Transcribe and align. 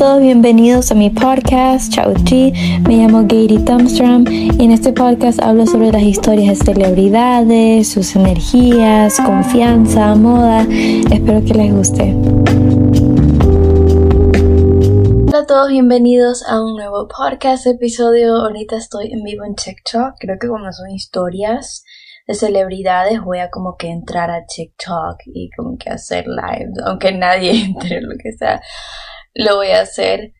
todos, 0.00 0.22
bienvenidos 0.22 0.90
a 0.90 0.94
mi 0.94 1.10
podcast, 1.10 1.92
Chao 1.92 2.14
Chi. 2.24 2.54
Me 2.88 2.96
llamo 2.96 3.24
Gary 3.24 3.62
Thumbstrom 3.66 4.24
y 4.26 4.64
en 4.64 4.70
este 4.70 4.94
podcast 4.94 5.42
hablo 5.42 5.66
sobre 5.66 5.92
las 5.92 6.00
historias 6.00 6.58
de 6.58 6.64
celebridades, 6.64 7.92
sus 7.92 8.16
energías, 8.16 9.20
confianza, 9.20 10.14
moda. 10.14 10.66
Espero 10.70 11.44
que 11.44 11.52
les 11.52 11.74
guste. 11.74 12.14
Hola 15.28 15.40
a 15.40 15.46
todos, 15.46 15.68
bienvenidos 15.68 16.48
a 16.48 16.62
un 16.62 16.76
nuevo 16.76 17.06
podcast 17.06 17.66
episodio. 17.66 18.36
Ahorita 18.36 18.78
estoy 18.78 19.12
en 19.12 19.22
vivo 19.22 19.44
en 19.44 19.54
TikTok. 19.54 20.14
Creo 20.18 20.38
que 20.40 20.48
cuando 20.48 20.72
son 20.72 20.88
historias 20.88 21.84
de 22.26 22.32
celebridades 22.32 23.20
voy 23.22 23.40
a 23.40 23.50
como 23.50 23.76
que 23.76 23.90
entrar 23.90 24.30
a 24.30 24.46
TikTok 24.46 25.18
y 25.26 25.50
como 25.50 25.76
que 25.76 25.90
hacer 25.90 26.24
live, 26.26 26.72
aunque 26.86 27.12
nadie 27.12 27.50
entre 27.66 28.00
lo 28.00 28.14
que 28.16 28.32
sea 28.32 28.62
lo 29.40 29.56
voy 29.56 29.68
a 29.68 29.82
hacer. 29.82 30.32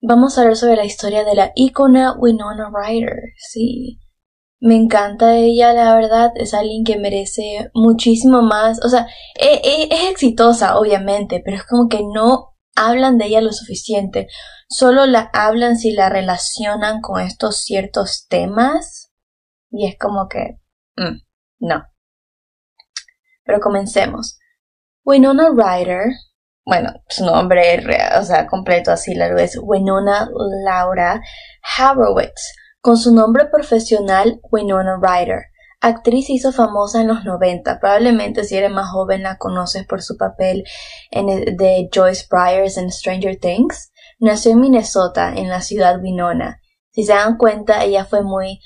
Vamos 0.00 0.38
a 0.38 0.42
hablar 0.42 0.56
sobre 0.56 0.76
la 0.76 0.84
historia 0.84 1.24
de 1.24 1.34
la 1.34 1.52
ícona 1.54 2.14
Winona 2.18 2.70
Ryder. 2.72 3.34
Sí, 3.36 4.00
me 4.60 4.76
encanta 4.76 5.36
ella, 5.36 5.72
la 5.72 5.94
verdad. 5.94 6.32
Es 6.36 6.54
alguien 6.54 6.84
que 6.84 6.98
merece 6.98 7.70
muchísimo 7.74 8.42
más. 8.42 8.82
O 8.84 8.88
sea, 8.88 9.06
e, 9.38 9.60
e, 9.62 9.88
es, 9.90 10.10
exitosa, 10.10 10.78
obviamente, 10.78 11.42
pero 11.44 11.56
es 11.56 11.66
como 11.66 11.88
que 11.88 12.00
no 12.02 12.56
hablan 12.76 13.18
de 13.18 13.26
ella 13.26 13.40
lo 13.40 13.52
suficiente. 13.52 14.28
Solo 14.68 15.06
la 15.06 15.30
hablan 15.32 15.76
si 15.76 15.92
la 15.92 16.08
relacionan 16.08 17.00
con 17.00 17.20
estos 17.20 17.62
ciertos 17.62 18.26
temas. 18.28 19.10
Y 19.70 19.86
es 19.86 19.98
como 19.98 20.28
que... 20.28 20.60
Mm, 20.96 21.22
no. 21.60 21.84
Pero 23.44 23.60
comencemos. 23.60 24.38
Winona 25.04 25.50
Ryder 25.50 26.12
bueno, 26.70 26.92
su 27.08 27.24
nombre, 27.24 27.82
o 28.16 28.22
sea, 28.22 28.46
completo 28.46 28.92
así 28.92 29.12
largo 29.16 29.40
es 29.40 29.58
Winona 29.60 30.30
Laura 30.64 31.20
Harrowitz, 31.76 32.54
con 32.80 32.96
su 32.96 33.12
nombre 33.12 33.46
profesional 33.46 34.40
Winona 34.52 34.96
Ryder. 35.02 35.46
Actriz 35.80 36.30
hizo 36.30 36.52
famosa 36.52 37.00
en 37.00 37.08
los 37.08 37.24
90, 37.24 37.80
probablemente 37.80 38.44
si 38.44 38.56
eres 38.56 38.70
más 38.70 38.88
joven 38.88 39.24
la 39.24 39.36
conoces 39.36 39.84
por 39.84 40.00
su 40.00 40.16
papel 40.16 40.62
en 41.10 41.56
de 41.56 41.88
Joyce 41.92 42.26
Byers 42.30 42.76
en 42.76 42.92
Stranger 42.92 43.36
Things. 43.40 43.90
Nació 44.20 44.52
en 44.52 44.60
Minnesota, 44.60 45.32
en 45.34 45.48
la 45.48 45.62
ciudad 45.62 46.00
Winona. 46.00 46.60
Si 46.92 47.02
se 47.02 47.14
dan 47.14 47.36
cuenta, 47.36 47.82
ella 47.82 48.04
fue 48.04 48.22
muy 48.22 48.60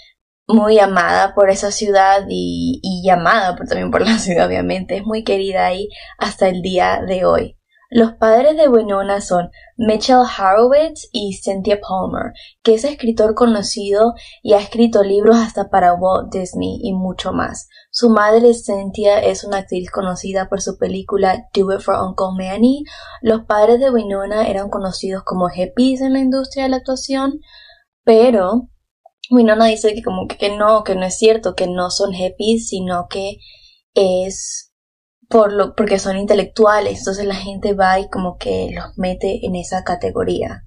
muy 0.46 0.78
amada 0.78 1.34
por 1.34 1.48
esa 1.48 1.70
ciudad 1.70 2.27
y, 2.28 2.80
y 2.83 3.08
amada 3.08 3.56
por, 3.56 3.66
también 3.66 3.91
por 3.91 4.02
la 4.02 4.18
ciudad, 4.18 4.46
obviamente. 4.46 4.98
Es 4.98 5.05
muy 5.05 5.24
querida 5.24 5.64
ahí 5.64 5.89
hasta 6.18 6.48
el 6.48 6.61
día 6.61 7.00
de 7.08 7.24
hoy. 7.24 7.56
Los 7.97 8.14
padres 8.14 8.56
de 8.56 8.69
Winona 8.69 9.20
son 9.20 9.53
Mitchell 9.77 10.17
Horowitz 10.17 11.09
y 11.12 11.39
Cynthia 11.41 11.78
Palmer, 11.81 12.33
que 12.64 12.75
es 12.75 12.83
escritor 12.83 13.36
conocido 13.36 14.14
y 14.42 14.55
ha 14.55 14.59
escrito 14.59 15.05
libros 15.05 15.36
hasta 15.36 15.70
para 15.70 15.95
Walt 15.95 16.33
Disney 16.33 16.81
y 16.83 16.92
mucho 16.92 17.33
más. 17.33 17.69
Su 17.92 18.11
madre 18.11 18.53
Cynthia 18.53 19.20
es 19.20 19.45
una 19.45 19.59
actriz 19.59 19.92
conocida 19.92 20.48
por 20.48 20.61
su 20.61 20.77
película 20.77 21.47
Do 21.55 21.73
It 21.73 21.83
for 21.83 21.95
Uncle 21.95 22.36
Manny. 22.36 22.83
Los 23.23 23.45
padres 23.45 23.78
de 23.78 23.92
Winona 23.92 24.48
eran 24.48 24.70
conocidos 24.70 25.23
como 25.23 25.48
hippies 25.48 26.01
en 26.01 26.14
la 26.14 26.19
industria 26.19 26.64
de 26.64 26.70
la 26.70 26.79
actuación, 26.79 27.39
pero 28.03 28.70
Winona 29.31 29.67
dice 29.67 29.95
que 29.95 30.03
como 30.03 30.27
que, 30.27 30.56
no, 30.56 30.83
que 30.83 30.97
no 30.97 31.06
es 31.06 31.17
cierto, 31.17 31.55
que 31.55 31.69
no 31.69 31.91
son 31.91 32.12
hippies, 32.12 32.67
sino 32.67 33.06
que 33.08 33.36
es 33.95 34.73
por 35.28 35.53
lo, 35.53 35.75
porque 35.75 35.98
son 35.98 36.17
intelectuales, 36.17 36.98
entonces 36.98 37.27
la 37.27 37.34
gente 37.34 37.75
va 37.75 37.98
y 37.98 38.08
como 38.08 38.36
que 38.36 38.70
los 38.75 38.97
mete 38.97 39.46
en 39.46 39.57
esa 39.57 39.85
categoría. 39.85 40.64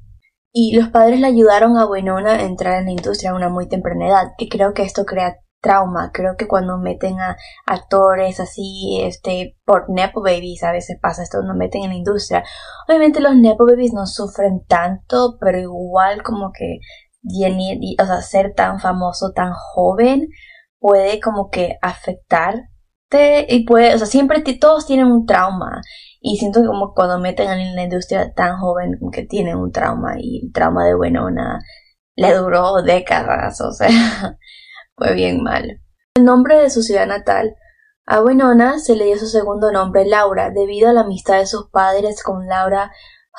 Y 0.52 0.76
los 0.76 0.90
padres 0.90 1.20
le 1.20 1.28
ayudaron 1.28 1.78
a 1.78 1.86
Winona 1.86 2.36
a 2.36 2.44
entrar 2.44 2.80
en 2.80 2.86
la 2.86 2.92
industria 2.92 3.32
a 3.32 3.36
una 3.36 3.50
muy 3.50 3.68
temprana 3.68 4.08
edad, 4.08 4.28
que 4.38 4.48
creo 4.50 4.74
que 4.74 4.84
esto 4.84 5.06
crea 5.06 5.38
trauma, 5.62 6.12
creo 6.14 6.36
que 6.38 6.48
cuando 6.48 6.78
meten 6.78 7.20
a 7.20 7.36
actores 7.66 8.40
así, 8.40 9.02
este, 9.04 9.58
por 9.66 9.90
Nepo 9.90 10.22
Babies, 10.22 10.64
a 10.64 10.72
veces 10.72 10.98
pasa 11.02 11.24
esto, 11.24 11.42
no 11.42 11.56
meten 11.56 11.84
en 11.84 11.90
la 11.90 11.96
industria. 11.96 12.44
Obviamente 12.88 13.20
los 13.20 13.36
Nepo 13.36 13.66
Babies 13.66 13.94
no 13.94 14.06
sufren 14.06 14.64
tanto, 14.68 15.38
pero 15.40 15.60
igual 15.60 16.24
como 16.24 16.52
que 16.52 16.80
o 18.00 18.06
sea, 18.06 18.22
ser 18.22 18.54
tan 18.54 18.80
famoso, 18.80 19.32
tan 19.34 19.54
joven, 19.54 20.28
puede 20.80 21.20
como 21.20 21.50
que 21.50 21.78
afectar 21.82 22.56
y 23.12 23.66
puede, 23.66 23.96
o 23.96 23.98
sea, 23.98 24.08
siempre 24.08 24.42
todos 24.60 24.86
tienen 24.86 25.08
un 25.08 25.26
trauma 25.26 25.82
y 26.20 26.38
siento 26.38 26.62
que 26.62 26.68
como 26.68 26.94
cuando 26.94 27.20
meten 27.20 27.50
en 27.50 27.76
la 27.76 27.84
industria 27.84 28.34
tan 28.34 28.60
joven 28.60 29.00
que 29.12 29.24
tienen 29.24 29.58
un 29.58 29.72
trauma 29.72 30.16
y 30.20 30.46
el 30.46 30.52
trauma 30.52 30.86
de 30.86 30.96
Winona 30.96 31.60
le 32.16 32.34
duró 32.34 32.82
décadas, 32.82 33.62
o 33.62 33.72
sea, 33.72 33.90
fue 34.96 35.14
bien 35.14 35.42
mal. 35.44 35.82
El 36.16 36.26
nombre 36.26 36.58
de 36.58 36.70
su 36.70 36.82
ciudad 36.82 37.08
natal 37.08 37.56
a 38.06 38.22
Winona 38.22 38.80
se 38.80 38.96
le 38.96 39.06
dio 39.06 39.18
su 39.18 39.28
segundo 39.28 39.72
nombre 39.72 40.06
Laura 40.06 40.50
debido 40.50 40.90
a 40.90 40.94
la 40.94 41.02
amistad 41.02 41.38
de 41.38 41.46
sus 41.46 41.70
padres 41.70 42.24
con 42.24 42.48
Laura 42.48 42.92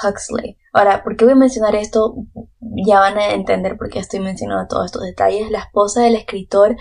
Huxley. 0.03 0.56
Ahora, 0.73 1.03
¿por 1.03 1.17
qué 1.17 1.25
voy 1.25 1.33
a 1.33 1.37
mencionar 1.37 1.75
esto? 1.75 2.15
Ya 2.87 3.00
van 3.00 3.19
a 3.19 3.31
entender 3.31 3.77
por 3.77 3.89
qué 3.89 3.99
estoy 3.99 4.21
mencionando 4.21 4.69
todos 4.69 4.87
estos 4.87 5.03
detalles. 5.03 5.50
La 5.50 5.61
esposa 5.61 6.03
del 6.03 6.15
escritor 6.15 6.77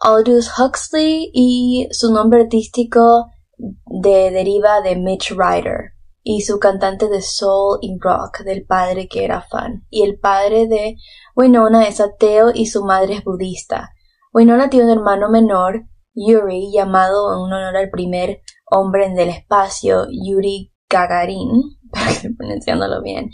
Aldous 0.00 0.50
Huxley 0.58 1.30
y 1.32 1.88
su 1.92 2.12
nombre 2.12 2.42
artístico 2.42 3.30
de, 3.56 4.30
deriva 4.30 4.80
de 4.80 4.96
Mitch 4.96 5.32
Ryder 5.32 5.92
y 6.22 6.42
su 6.42 6.58
cantante 6.58 7.08
de 7.08 7.22
soul 7.22 7.78
y 7.82 7.98
rock 7.98 8.40
del 8.44 8.64
padre 8.64 9.08
que 9.08 9.24
era 9.24 9.42
fan. 9.42 9.86
Y 9.90 10.02
el 10.02 10.18
padre 10.18 10.66
de 10.66 10.96
Winona 11.36 11.86
es 11.86 12.00
ateo 12.00 12.50
y 12.54 12.66
su 12.66 12.84
madre 12.84 13.14
es 13.14 13.24
budista. 13.24 13.90
Winona 14.32 14.70
tiene 14.70 14.86
un 14.86 14.98
hermano 14.98 15.28
menor, 15.28 15.86
Yuri, 16.14 16.72
llamado 16.72 17.32
en 17.32 17.52
honor 17.52 17.76
al 17.76 17.90
primer 17.90 18.40
hombre 18.70 19.06
en 19.06 19.18
el 19.18 19.28
espacio, 19.28 20.06
Yuri 20.10 20.72
Gagarin, 20.88 21.78
pronunciándolo 22.38 23.02
bien, 23.02 23.30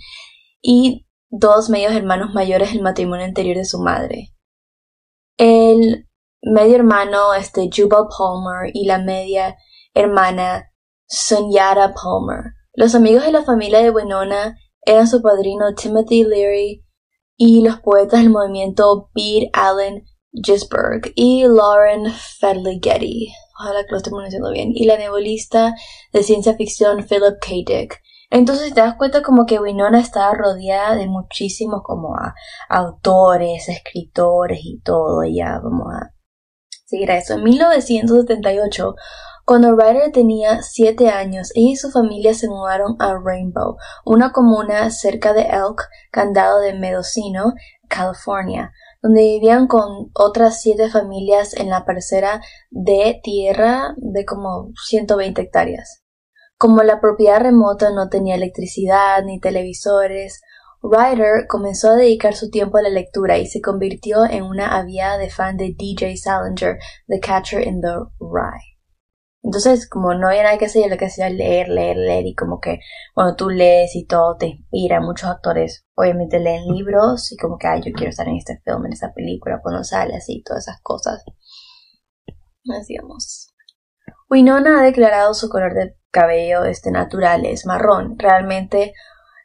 y 0.61 1.07
dos 1.29 1.71
medios 1.71 1.93
hermanos 1.93 2.35
mayores 2.35 2.73
del 2.73 2.83
matrimonio 2.83 3.25
anterior 3.25 3.57
de 3.57 3.65
su 3.65 3.81
madre. 3.81 4.33
El 5.37 6.06
medio 6.43 6.77
hermano 6.77 7.35
este 7.35 7.69
Jubal 7.75 8.07
Palmer 8.17 8.71
y 8.73 8.87
la 8.87 8.99
media 8.99 9.57
hermana 9.95 10.73
Sunyata 11.07 11.95
Palmer. 11.95 12.53
Los 12.75 12.95
amigos 12.95 13.25
de 13.25 13.33
la 13.33 13.43
familia 13.43 13.81
de 13.81 13.91
Winona 13.91 14.57
eran 14.83 15.09
su 15.09 15.23
padrino 15.23 15.75
Timothy 15.75 16.25
Leary 16.25 16.85
y 17.37 17.63
los 17.63 17.81
poetas 17.81 18.21
del 18.21 18.31
movimiento 18.31 19.11
Beat 19.15 19.51
Allen 19.53 20.05
Gisberg 20.33 21.13
y 21.15 21.45
Lauren 21.45 22.13
Fedley 22.39 22.81
Getty. 22.83 23.29
Ojalá 23.59 23.85
que 23.85 23.93
lo 23.93 23.97
esté 23.97 24.11
pronunciando 24.11 24.51
bien. 24.51 24.73
Y 24.75 24.85
la 24.85 24.99
nebulista 24.99 25.75
de 26.13 26.23
ciencia 26.23 26.55
ficción 26.55 27.05
Philip 27.05 27.39
K. 27.41 27.51
Dick. 27.67 28.01
Entonces 28.29 28.75
te 28.75 28.81
das 28.81 28.97
cuenta 28.97 29.23
como 29.23 29.47
que 29.47 29.61
Winona 29.61 30.01
estaba 30.01 30.35
rodeada 30.35 30.97
de 30.97 31.07
muchísimos 31.07 31.81
como 31.85 32.15
autores, 32.69 33.69
escritores 33.69 34.61
y 34.63 34.81
todo. 34.81 35.25
Y 35.25 35.37
ya 35.37 35.61
vamos 35.63 35.87
a 35.95 36.16
seguir 36.87 37.11
a 37.11 37.19
eso. 37.19 37.35
En 37.35 37.43
1978, 37.43 38.95
cuando 39.45 39.77
Ryder 39.77 40.11
tenía 40.13 40.63
7 40.63 41.09
años, 41.09 41.53
ella 41.55 41.73
y 41.73 41.77
su 41.77 41.91
familia 41.91 42.35
se 42.35 42.49
mudaron 42.49 42.97
a 42.99 43.15
Rainbow, 43.23 43.77
una 44.05 44.33
comuna 44.33 44.91
cerca 44.91 45.33
de 45.33 45.43
Elk, 45.43 45.83
Candado 46.11 46.61
de 46.61 46.75
Mendocino, 46.75 47.53
California, 47.89 48.73
donde 49.03 49.21
vivían 49.23 49.67
con 49.69 50.11
otras 50.15 50.63
7 50.63 50.91
familias 50.91 51.55
en 51.55 51.71
la 51.71 51.85
parcela 51.85 52.41
de 52.71 53.21
tierra 53.23 53.95
de 53.99 54.25
como 54.25 54.71
120 54.85 55.43
hectáreas. 55.43 56.03
Como 56.59 56.83
la 56.83 57.01
propiedad 57.01 57.41
remota 57.41 57.91
no 57.91 58.09
tenía 58.09 58.35
electricidad 58.35 59.23
ni 59.25 59.39
televisores, 59.39 60.41
Ryder 60.83 61.47
comenzó 61.49 61.91
a 61.91 61.97
dedicar 61.97 62.35
su 62.35 62.51
tiempo 62.51 62.79
a 62.79 62.83
la 62.83 62.91
lectura 62.91 63.39
y 63.39 63.47
se 63.47 63.61
convirtió 63.61 64.25
en 64.25 64.45
una 64.45 64.77
aviada 64.77 65.19
de 65.19 65.31
fan 65.31 65.57
de 65.57 65.75
DJ 65.77 66.17
Salinger, 66.17 66.79
The 67.07 67.21
Catcher 67.21 67.67
in 67.67 67.81
the 67.81 67.95
Rye. 68.21 68.77
Entonces, 69.47 69.89
como 69.89 70.13
no 70.13 70.27
había 70.27 70.43
nada 70.43 70.59
que 70.59 70.65
hacer, 70.65 70.91
lo 70.91 70.97
que 70.97 71.07
hacía 71.07 71.31
leer, 71.31 71.69
leer, 71.69 71.97
leer, 71.97 72.27
y 72.27 72.35
como 72.35 72.59
que 72.59 72.81
cuando 73.15 73.37
tú 73.37 73.49
lees 73.49 73.95
y 73.95 74.05
todo 74.05 74.37
te 74.37 74.47
inspira. 74.47 75.01
Muchos 75.01 75.31
actores 75.31 75.87
obviamente 75.95 76.41
leen 76.41 76.67
libros 76.67 77.31
y 77.31 77.37
como 77.37 77.57
que, 77.57 77.69
ay, 77.69 77.81
yo 77.85 77.93
quiero 77.93 78.11
estar 78.11 78.27
en 78.27 78.37
este 78.37 78.61
film, 78.65 78.85
en 78.87 78.93
esta 78.93 79.15
película, 79.15 79.61
cuando 79.63 79.85
sale 79.85 80.17
así, 80.17 80.43
todas 80.43 80.67
esas 80.67 80.81
cosas. 80.83 81.25
Decíamos. 82.65 83.55
Winona 84.29 84.81
ha 84.81 84.83
declarado 84.83 85.33
su 85.33 85.49
color 85.49 85.75
de 85.75 85.97
cabello 86.11 86.65
este 86.65 86.91
natural, 86.91 87.47
es 87.47 87.67
marrón. 87.67 88.19
Realmente 88.19 88.95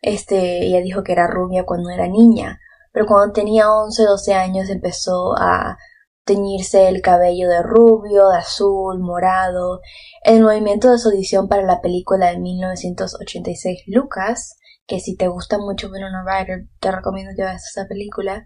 este, 0.01 0.65
ella 0.65 0.81
dijo 0.81 1.03
que 1.03 1.11
era 1.11 1.27
rubia 1.27 1.65
cuando 1.65 1.89
era 1.89 2.07
niña, 2.07 2.59
pero 2.91 3.05
cuando 3.05 3.33
tenía 3.33 3.71
11, 3.71 4.03
12 4.03 4.33
años 4.33 4.69
empezó 4.69 5.33
a 5.37 5.77
teñirse 6.25 6.87
el 6.87 7.01
cabello 7.01 7.49
de 7.49 7.63
rubio, 7.63 8.29
de 8.29 8.37
azul, 8.37 8.99
morado. 8.99 9.81
El 10.23 10.41
movimiento 10.41 10.91
de 10.91 10.97
su 10.97 11.09
audición 11.09 11.47
para 11.47 11.63
la 11.63 11.81
película 11.81 12.31
de 12.31 12.39
1986 12.39 13.83
Lucas, 13.87 14.57
que 14.87 14.99
si 14.99 15.15
te 15.15 15.27
gusta 15.27 15.57
mucho 15.57 15.89
Winona 15.89 16.23
Ryder, 16.25 16.67
te 16.79 16.91
recomiendo 16.91 17.33
que 17.35 17.43
veas 17.43 17.67
esa 17.67 17.87
película. 17.87 18.45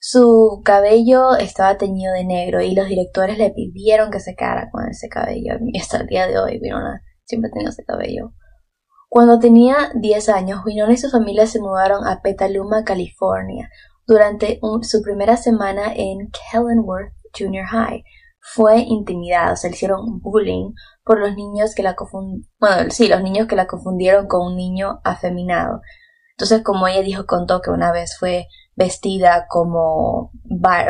Su 0.00 0.62
cabello 0.64 1.34
estaba 1.36 1.76
teñido 1.76 2.12
de 2.12 2.24
negro 2.24 2.62
y 2.62 2.74
los 2.74 2.88
directores 2.88 3.38
le 3.38 3.50
pidieron 3.50 4.10
que 4.10 4.20
se 4.20 4.36
quedara 4.36 4.70
con 4.70 4.88
ese 4.88 5.08
cabello. 5.08 5.54
Y 5.72 5.80
hasta 5.80 5.98
el 5.98 6.06
día 6.06 6.26
de 6.26 6.38
hoy 6.38 6.60
Winona 6.62 7.02
siempre 7.24 7.50
tenía 7.50 7.70
ese 7.70 7.84
cabello. 7.84 8.32
Cuando 9.08 9.38
tenía 9.38 9.90
10 9.94 10.28
años, 10.28 10.60
Winona 10.64 10.92
y 10.92 10.98
su 10.98 11.08
familia 11.08 11.46
se 11.46 11.60
mudaron 11.60 12.06
a 12.06 12.20
Petaluma, 12.20 12.84
California. 12.84 13.70
Durante 14.06 14.60
su 14.82 15.02
primera 15.02 15.36
semana 15.36 15.92
en 15.94 16.30
Kellenworth 16.30 17.12
Junior 17.36 17.66
High, 17.66 18.04
fue 18.40 18.80
intimidada, 18.80 19.56
se 19.56 19.68
le 19.68 19.74
hicieron 19.74 20.20
bullying 20.20 20.72
por 21.04 21.20
los 21.20 21.34
niños 21.36 21.74
que 21.74 21.82
la 21.82 21.94
confundieron, 21.94 22.48
bueno, 22.58 22.90
sí, 22.90 23.08
los 23.08 23.22
niños 23.22 23.46
que 23.46 23.56
la 23.56 23.66
confundieron 23.66 24.26
con 24.26 24.46
un 24.46 24.56
niño 24.56 25.00
afeminado. 25.04 25.80
Entonces, 26.32 26.62
como 26.62 26.86
ella 26.86 27.02
dijo, 27.02 27.26
contó 27.26 27.60
que 27.60 27.70
una 27.70 27.92
vez 27.92 28.16
fue 28.18 28.46
vestida 28.76 29.46
como, 29.48 30.30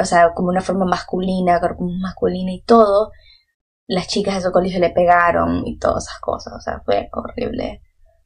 o 0.00 0.04
sea, 0.04 0.34
como 0.34 0.48
una 0.48 0.60
forma 0.60 0.84
masculina, 0.84 1.60
masculina 2.00 2.52
y 2.52 2.62
todo, 2.62 3.10
las 3.86 4.06
chicas 4.08 4.36
de 4.36 4.42
su 4.42 4.52
colegio 4.52 4.78
le 4.78 4.90
pegaron 4.90 5.66
y 5.66 5.78
todas 5.78 6.06
esas 6.06 6.20
cosas, 6.20 6.52
o 6.54 6.60
sea, 6.60 6.82
fue 6.84 7.08
horrible. 7.12 7.82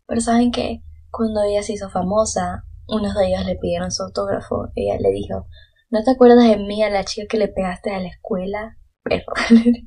Pero 0.06 0.20
saben 0.20 0.50
que 0.50 0.82
cuando 1.10 1.42
ella 1.42 1.62
se 1.62 1.74
hizo 1.74 1.90
famosa, 1.90 2.64
unos 2.88 3.14
de 3.14 3.28
ellos 3.28 3.44
le 3.46 3.56
pidieron 3.56 3.90
su 3.90 4.02
autógrafo, 4.02 4.68
ella 4.74 4.98
le 4.98 5.10
dijo, 5.10 5.46
¿no 5.90 6.02
te 6.02 6.12
acuerdas 6.12 6.48
de 6.48 6.56
mí, 6.56 6.82
a 6.82 6.90
la 6.90 7.04
chica 7.04 7.26
que 7.28 7.38
le 7.38 7.48
pegaste 7.48 7.90
a 7.90 8.00
la 8.00 8.08
escuela? 8.08 8.78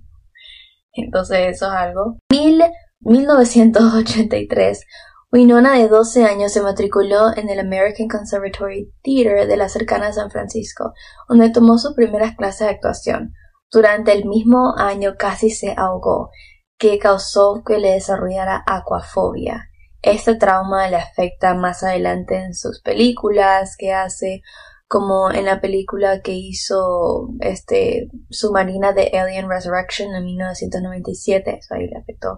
Entonces 0.93 1.55
eso 1.55 1.65
es 1.65 1.71
algo. 1.71 2.17
Mil, 2.31 2.63
1983, 3.01 4.85
Winona 5.31 5.77
de 5.77 5.89
12 5.89 6.23
años 6.23 6.53
se 6.53 6.61
matriculó 6.61 7.35
en 7.35 7.49
el 7.49 7.59
American 7.59 8.07
Conservatory 8.07 8.93
Theater 9.03 9.47
de 9.47 9.57
la 9.57 9.67
cercana 9.67 10.13
San 10.13 10.31
Francisco, 10.31 10.93
donde 11.27 11.49
tomó 11.49 11.77
sus 11.77 11.93
primeras 11.93 12.35
clases 12.37 12.67
de 12.67 12.73
actuación. 12.73 13.33
Durante 13.69 14.13
el 14.13 14.25
mismo 14.25 14.73
año 14.77 15.15
casi 15.17 15.49
se 15.49 15.73
ahogó, 15.75 16.29
que 16.77 16.99
causó 16.99 17.63
que 17.65 17.79
le 17.79 17.91
desarrollara 17.91 18.63
aquafobia. 18.65 19.69
Este 20.05 20.35
trauma 20.35 20.87
le 20.87 20.97
afecta 20.97 21.55
más 21.55 21.81
adelante 21.81 22.35
en 22.35 22.53
sus 22.53 22.79
películas 22.79 23.75
que 23.75 23.91
hace, 23.91 24.43
como 24.87 25.31
en 25.31 25.45
la 25.45 25.59
película 25.59 26.21
que 26.21 26.33
hizo 26.33 27.29
este 27.39 28.07
Submarina 28.29 28.93
de 28.93 29.09
Alien 29.17 29.49
Resurrection 29.49 30.13
en 30.13 30.23
1997, 30.25 31.57
eso 31.57 31.73
ahí 31.73 31.87
le 31.87 31.97
afectó. 31.97 32.37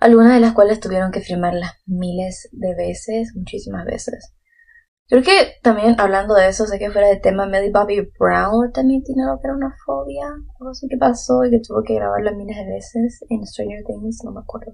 Algunas 0.00 0.32
de 0.32 0.40
las 0.40 0.54
cuales 0.54 0.80
tuvieron 0.80 1.12
que 1.12 1.20
filmarlas 1.20 1.72
miles 1.84 2.48
de 2.52 2.74
veces, 2.74 3.34
muchísimas 3.36 3.84
veces. 3.84 4.32
Creo 5.06 5.22
que 5.22 5.56
también 5.62 5.96
hablando 6.00 6.34
de 6.34 6.48
eso, 6.48 6.64
sé 6.64 6.78
que 6.78 6.90
fuera 6.90 7.08
de 7.08 7.18
tema, 7.18 7.44
Millie 7.44 7.72
Bobby 7.72 8.10
Brown 8.18 8.72
también 8.72 9.02
tiene 9.02 9.24
lo 9.26 9.38
que 9.38 9.48
era 9.48 9.54
una 9.54 9.76
fobia, 9.84 10.28
algo 10.58 10.70
así 10.70 10.86
que 10.88 10.96
pasó 10.96 11.44
y 11.44 11.50
que 11.50 11.60
tuvo 11.60 11.82
que 11.82 11.96
grabarla 11.96 12.32
miles 12.32 12.56
de 12.56 12.72
veces 12.72 13.20
en 13.28 13.46
Stranger 13.46 13.84
Things, 13.84 14.22
no 14.24 14.32
me 14.32 14.40
acuerdo 14.40 14.72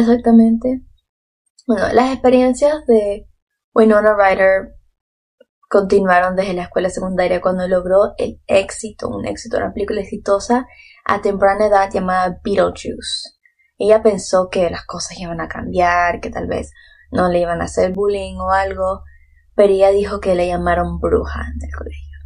exactamente. 0.00 0.82
Bueno, 1.66 1.88
las 1.94 2.12
experiencias 2.12 2.84
de 2.86 3.26
Winona 3.74 4.14
Ryder 4.14 4.74
continuaron 5.66 6.36
desde 6.36 6.52
la 6.52 6.64
escuela 6.64 6.90
secundaria 6.90 7.40
cuando 7.40 7.66
logró 7.66 8.12
el 8.18 8.38
éxito, 8.46 9.08
un 9.08 9.26
éxito, 9.26 9.56
una 9.56 9.72
película 9.72 10.02
exitosa 10.02 10.66
a 11.06 11.22
temprana 11.22 11.66
edad 11.66 11.90
llamada 11.90 12.38
Beetlejuice. 12.44 13.30
Ella 13.78 14.02
pensó 14.02 14.50
que 14.50 14.68
las 14.68 14.84
cosas 14.84 15.18
iban 15.18 15.40
a 15.40 15.48
cambiar, 15.48 16.20
que 16.20 16.28
tal 16.28 16.48
vez 16.48 16.70
no 17.10 17.30
le 17.30 17.40
iban 17.40 17.62
a 17.62 17.64
hacer 17.64 17.92
bullying 17.92 18.36
o 18.36 18.50
algo, 18.50 19.02
pero 19.54 19.72
ella 19.72 19.88
dijo 19.90 20.20
que 20.20 20.34
le 20.34 20.46
llamaron 20.46 20.98
bruja 21.00 21.46
del 21.56 21.70
colegio. 21.74 22.18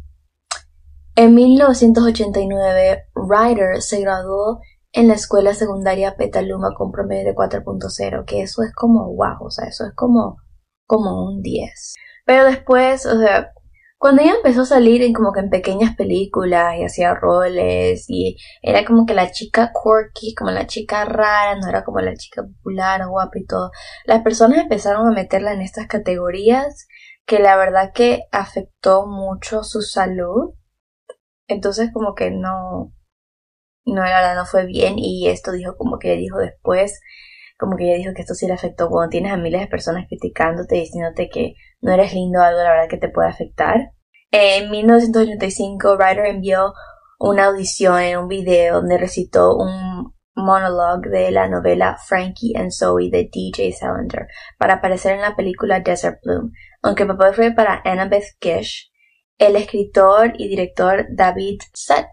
En 1.15 1.33
1989, 1.33 3.05
Ryder 3.15 3.81
se 3.81 4.01
graduó 4.01 4.59
en 4.91 5.07
la 5.07 5.13
escuela 5.15 5.53
secundaria 5.53 6.15
Petaluma 6.15 6.73
con 6.75 6.91
promedio 6.91 7.25
de 7.25 7.35
4.0, 7.35 8.25
que 8.25 8.41
eso 8.41 8.63
es 8.63 8.73
como 8.73 9.13
wow, 9.15 9.45
o 9.45 9.51
sea, 9.51 9.67
eso 9.67 9.85
es 9.85 9.93
como, 9.95 10.37
como 10.85 11.25
un 11.25 11.41
10. 11.41 11.93
Pero 12.25 12.45
después, 12.45 13.05
o 13.05 13.19
sea, 13.19 13.51
cuando 13.99 14.21
ella 14.21 14.35
empezó 14.37 14.61
a 14.61 14.65
salir 14.65 15.01
en 15.01 15.13
como 15.13 15.33
que 15.33 15.41
en 15.41 15.49
pequeñas 15.49 15.95
películas 15.95 16.75
y 16.77 16.83
hacía 16.85 17.13
roles 17.13 18.05
y 18.07 18.37
era 18.61 18.85
como 18.85 19.05
que 19.05 19.13
la 19.13 19.29
chica 19.31 19.73
quirky, 19.73 20.33
como 20.35 20.51
la 20.51 20.67
chica 20.67 21.03
rara, 21.05 21.55
no 21.59 21.67
era 21.67 21.83
como 21.83 21.99
la 21.99 22.15
chica 22.15 22.43
popular, 22.43 23.05
guapa 23.07 23.37
y 23.37 23.45
todo, 23.45 23.71
las 24.05 24.21
personas 24.23 24.59
empezaron 24.59 25.05
a 25.07 25.11
meterla 25.11 25.53
en 25.53 25.61
estas 25.61 25.87
categorías 25.87 26.87
que 27.25 27.39
la 27.39 27.57
verdad 27.57 27.91
que 27.93 28.23
afectó 28.31 29.05
mucho 29.05 29.63
su 29.63 29.81
salud. 29.81 30.53
Entonces 31.47 31.91
como 31.93 32.15
que 32.15 32.31
no, 32.31 32.93
no, 33.93 34.03
la 34.03 34.21
verdad 34.21 34.35
no 34.35 34.45
fue 34.45 34.65
bien 34.65 34.95
y 34.97 35.27
esto 35.27 35.51
dijo 35.51 35.75
como 35.77 35.99
que 35.99 36.15
dijo 36.15 36.37
después 36.37 36.99
como 37.59 37.75
que 37.75 37.83
ella 37.83 37.97
dijo 37.97 38.13
que 38.15 38.21
esto 38.21 38.35
sí 38.35 38.47
le 38.47 38.53
afectó 38.53 38.87
cuando 38.89 39.09
tienes 39.09 39.33
a 39.33 39.37
miles 39.37 39.59
de 39.59 39.67
personas 39.67 40.05
criticándote, 40.07 40.75
diciéndote 40.75 41.29
que 41.29 41.55
no 41.81 41.91
eres 41.91 42.13
lindo, 42.13 42.41
algo 42.41 42.63
la 42.63 42.71
verdad 42.71 42.89
que 42.89 42.97
te 42.97 43.09
puede 43.09 43.27
afectar. 43.27 43.91
En 44.31 44.71
1985, 44.71 45.97
Ryder 45.97 46.27
envió 46.27 46.73
una 47.19 47.47
audición 47.47 47.99
en 47.99 48.17
un 48.17 48.27
video 48.29 48.75
donde 48.75 48.97
recitó 48.97 49.57
un 49.57 50.13
monologue 50.35 51.09
de 51.09 51.31
la 51.31 51.49
novela 51.49 51.97
Frankie 51.97 52.55
and 52.55 52.71
Zoe 52.71 53.09
de 53.11 53.29
DJ 53.29 53.73
Salinger 53.73 54.27
para 54.57 54.75
aparecer 54.75 55.15
en 55.15 55.21
la 55.21 55.35
película 55.35 55.81
Desert 55.81 56.19
Bloom. 56.23 56.53
Aunque 56.81 57.03
el 57.03 57.09
papel 57.09 57.33
fue 57.33 57.51
para 57.51 57.81
Annabeth 57.83 58.37
Gish, 58.39 58.89
el 59.37 59.57
escritor 59.57 60.31
y 60.37 60.47
director 60.47 61.07
David 61.13 61.59
Seltzer 61.73 62.05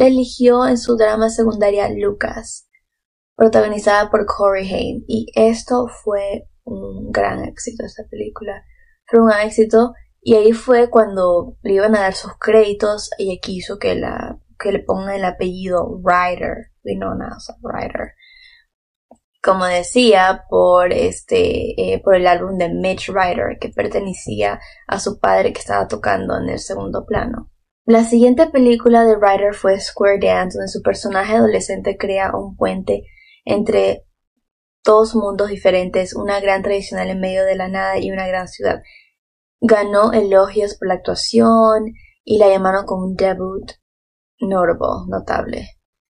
le 0.00 0.06
eligió 0.06 0.66
en 0.66 0.78
su 0.78 0.96
drama 0.96 1.28
secundaria 1.28 1.90
Lucas 1.90 2.66
protagonizada 3.36 4.10
por 4.10 4.24
Corey 4.24 4.66
Haim. 4.72 5.04
Y 5.06 5.26
esto 5.34 5.88
fue 5.88 6.48
un 6.64 7.10
gran 7.10 7.44
éxito, 7.44 7.84
esta 7.84 8.04
película. 8.10 8.64
Fue 9.06 9.20
un 9.20 9.30
éxito. 9.30 9.92
Y 10.22 10.36
ahí 10.36 10.52
fue 10.52 10.88
cuando 10.88 11.58
le 11.62 11.74
iban 11.74 11.94
a 11.96 12.00
dar 12.00 12.14
sus 12.14 12.32
créditos. 12.38 13.10
Ella 13.18 13.38
quiso 13.42 13.78
que, 13.78 13.94
la, 13.94 14.38
que 14.58 14.72
le 14.72 14.78
pongan 14.78 15.16
el 15.16 15.24
apellido 15.24 16.00
Ryder. 16.02 16.72
Winona, 16.82 17.36
o 17.36 17.40
sea, 17.40 17.56
Ryder. 17.62 18.14
Como 19.42 19.66
decía, 19.66 20.44
por 20.48 20.94
este, 20.94 21.92
eh, 21.92 22.00
por 22.02 22.14
el 22.14 22.26
álbum 22.26 22.56
de 22.56 22.70
Mitch 22.70 23.08
Ryder, 23.08 23.58
que 23.60 23.68
pertenecía 23.68 24.60
a 24.86 24.98
su 24.98 25.18
padre 25.18 25.52
que 25.52 25.60
estaba 25.60 25.88
tocando 25.88 26.38
en 26.38 26.48
el 26.48 26.58
segundo 26.58 27.04
plano. 27.04 27.50
La 27.90 28.04
siguiente 28.04 28.46
película 28.46 29.04
de 29.04 29.16
Ryder 29.16 29.52
fue 29.52 29.80
Square 29.80 30.20
Dance, 30.20 30.56
donde 30.56 30.70
su 30.70 30.80
personaje 30.80 31.34
adolescente 31.34 31.96
crea 31.98 32.30
un 32.36 32.54
puente 32.54 33.02
entre 33.44 34.06
dos 34.84 35.16
mundos 35.16 35.48
diferentes, 35.48 36.14
una 36.14 36.38
gran 36.38 36.62
tradicional 36.62 37.10
en 37.10 37.18
medio 37.18 37.44
de 37.44 37.56
la 37.56 37.66
nada 37.66 37.98
y 37.98 38.12
una 38.12 38.28
gran 38.28 38.46
ciudad. 38.46 38.80
Ganó 39.60 40.12
elogios 40.12 40.76
por 40.76 40.86
la 40.86 40.94
actuación 40.94 41.86
y 42.22 42.38
la 42.38 42.46
llamaron 42.46 42.86
como 42.86 43.06
un 43.06 43.16
debut 43.16 43.72
notable, 44.38 45.08
notable. 45.08 45.68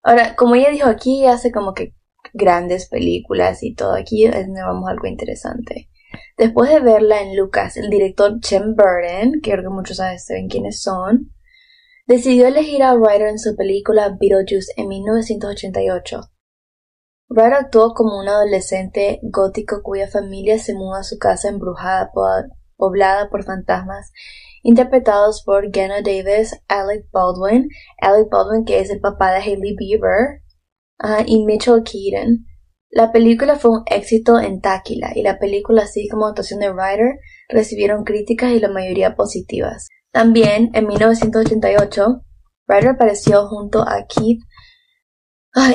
Ahora, 0.05 0.37
como 0.37 0.55
ella 0.55 0.71
dijo 0.71 0.89
aquí, 0.89 1.27
hace 1.27 1.51
como 1.51 1.75
que 1.75 1.97
grandes 2.33 2.89
películas 2.89 3.65
y 3.65 3.75
todo. 3.75 3.97
Aquí 3.97 4.27
es 4.27 4.47
vamos 4.47 4.89
algo 4.89 5.09
interesante. 5.09 5.91
Después 6.39 6.71
de 6.71 6.79
verla 6.79 7.21
en 7.21 7.37
Lucas, 7.37 7.77
el 7.77 7.91
director 7.91 8.39
Tim 8.39 8.77
Burton, 8.77 9.41
que 9.43 9.51
creo 9.51 9.65
que 9.65 9.75
muchos 9.75 9.97
saben 9.97 10.47
quiénes 10.47 10.81
son, 10.81 11.35
decidió 12.07 12.47
elegir 12.47 12.83
a 12.83 12.95
Ryder 12.95 13.29
en 13.29 13.39
su 13.39 13.57
película 13.57 14.17
Beetlejuice 14.21 14.73
en 14.77 14.89
1988. 14.89 16.21
Ryder 17.31 17.55
actuó 17.55 17.95
como 17.95 18.19
un 18.19 18.29
adolescente 18.29 19.21
gótico 19.23 19.83
cuya 19.83 20.09
familia 20.09 20.59
se 20.59 20.75
muda 20.75 21.01
a 21.01 21.05
su 21.05 21.19
casa 21.19 21.49
embrujada, 21.49 22.11
poblada 22.77 23.31
por 23.31 23.45
fantasmas, 23.45 24.13
interpretados 24.63 25.43
por 25.45 25.73
Gena 25.73 26.03
Davis, 26.03 26.61
Alec 26.69 27.07
Baldwin, 27.11 27.69
Alec 28.01 28.29
Baldwin 28.31 28.65
que 28.65 28.81
es 28.81 28.91
el 28.91 29.01
papá 29.01 29.33
de 29.33 29.39
Hailey 29.39 29.75
Bieber, 29.77 30.43
y 31.27 31.45
Mitchell 31.45 31.83
Keaton. 31.83 32.47
La 32.91 33.11
película 33.11 33.57
fue 33.57 33.73
un 33.73 33.83
éxito 33.87 34.39
en 34.39 34.61
taquilla 34.61 35.11
y 35.15 35.23
la 35.23 35.39
película, 35.39 35.83
así 35.83 36.09
como 36.09 36.27
actuación 36.27 36.61
de 36.61 36.71
Ryder, 36.71 37.19
recibieron 37.49 38.05
críticas 38.05 38.53
y 38.53 38.61
la 38.61 38.69
mayoría 38.69 39.17
positivas. 39.17 39.89
También, 40.15 40.71
en 40.75 40.87
1988, 40.87 42.23
Ryder 42.69 42.91
apareció 42.91 43.49
junto 43.49 43.81
a 43.81 44.07
Keith 44.07 44.45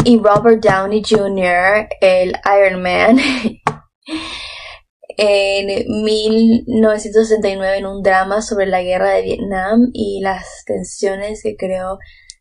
y 0.05 0.17
Robert 0.17 0.63
Downey 0.63 1.03
Jr., 1.03 1.89
el 2.00 2.38
Iron 2.58 2.81
Man, 2.81 3.19
en 5.17 5.86
1969 6.03 7.79
en 7.79 7.86
un 7.86 8.01
drama 8.01 8.41
sobre 8.41 8.67
la 8.67 8.81
guerra 8.81 9.10
de 9.10 9.24
Vietnam 9.24 9.89
y 9.91 10.22
las 10.22 10.63
tensiones 10.65 11.43
que 11.43 11.58
creó 11.58 12.00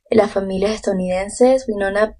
las 0.08 0.30
familias 0.30 0.74
estadounidenses. 0.76 1.66
Winona 1.66 2.16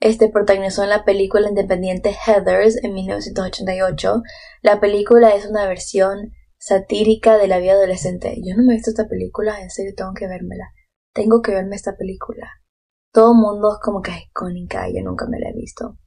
este 0.00 0.28
protagonizó 0.28 0.82
en 0.82 0.90
la 0.90 1.06
película 1.06 1.48
independiente 1.48 2.12
Heathers 2.12 2.76
en 2.84 2.92
1988. 2.92 4.20
La 4.60 4.80
película 4.80 5.34
es 5.34 5.46
una 5.46 5.66
versión 5.66 6.34
satírica 6.64 7.36
de 7.36 7.46
la 7.46 7.58
vida 7.58 7.72
adolescente. 7.72 8.36
Yo 8.42 8.56
no 8.56 8.64
me 8.64 8.72
he 8.72 8.76
visto 8.76 8.90
esta 8.90 9.06
película, 9.06 9.60
en 9.60 9.70
serio 9.70 9.92
tengo 9.94 10.14
que 10.14 10.26
vérmela. 10.26 10.64
Tengo 11.12 11.42
que 11.42 11.52
verme 11.52 11.76
esta 11.76 11.94
película. 11.96 12.48
Todo 13.12 13.32
el 13.32 13.38
mundo 13.38 13.74
es 13.74 13.78
como 13.82 14.00
que 14.00 14.12
es 14.12 14.22
icónica 14.24 14.88
yo 14.88 15.02
nunca 15.04 15.26
me 15.28 15.38
la 15.38 15.50
he 15.50 15.52
visto. 15.52 15.98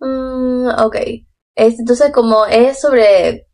Mm, 0.00 0.68
ok. 0.84 0.96
entonces, 1.54 2.12
como 2.12 2.46
es 2.46 2.80
sobre 2.80 3.46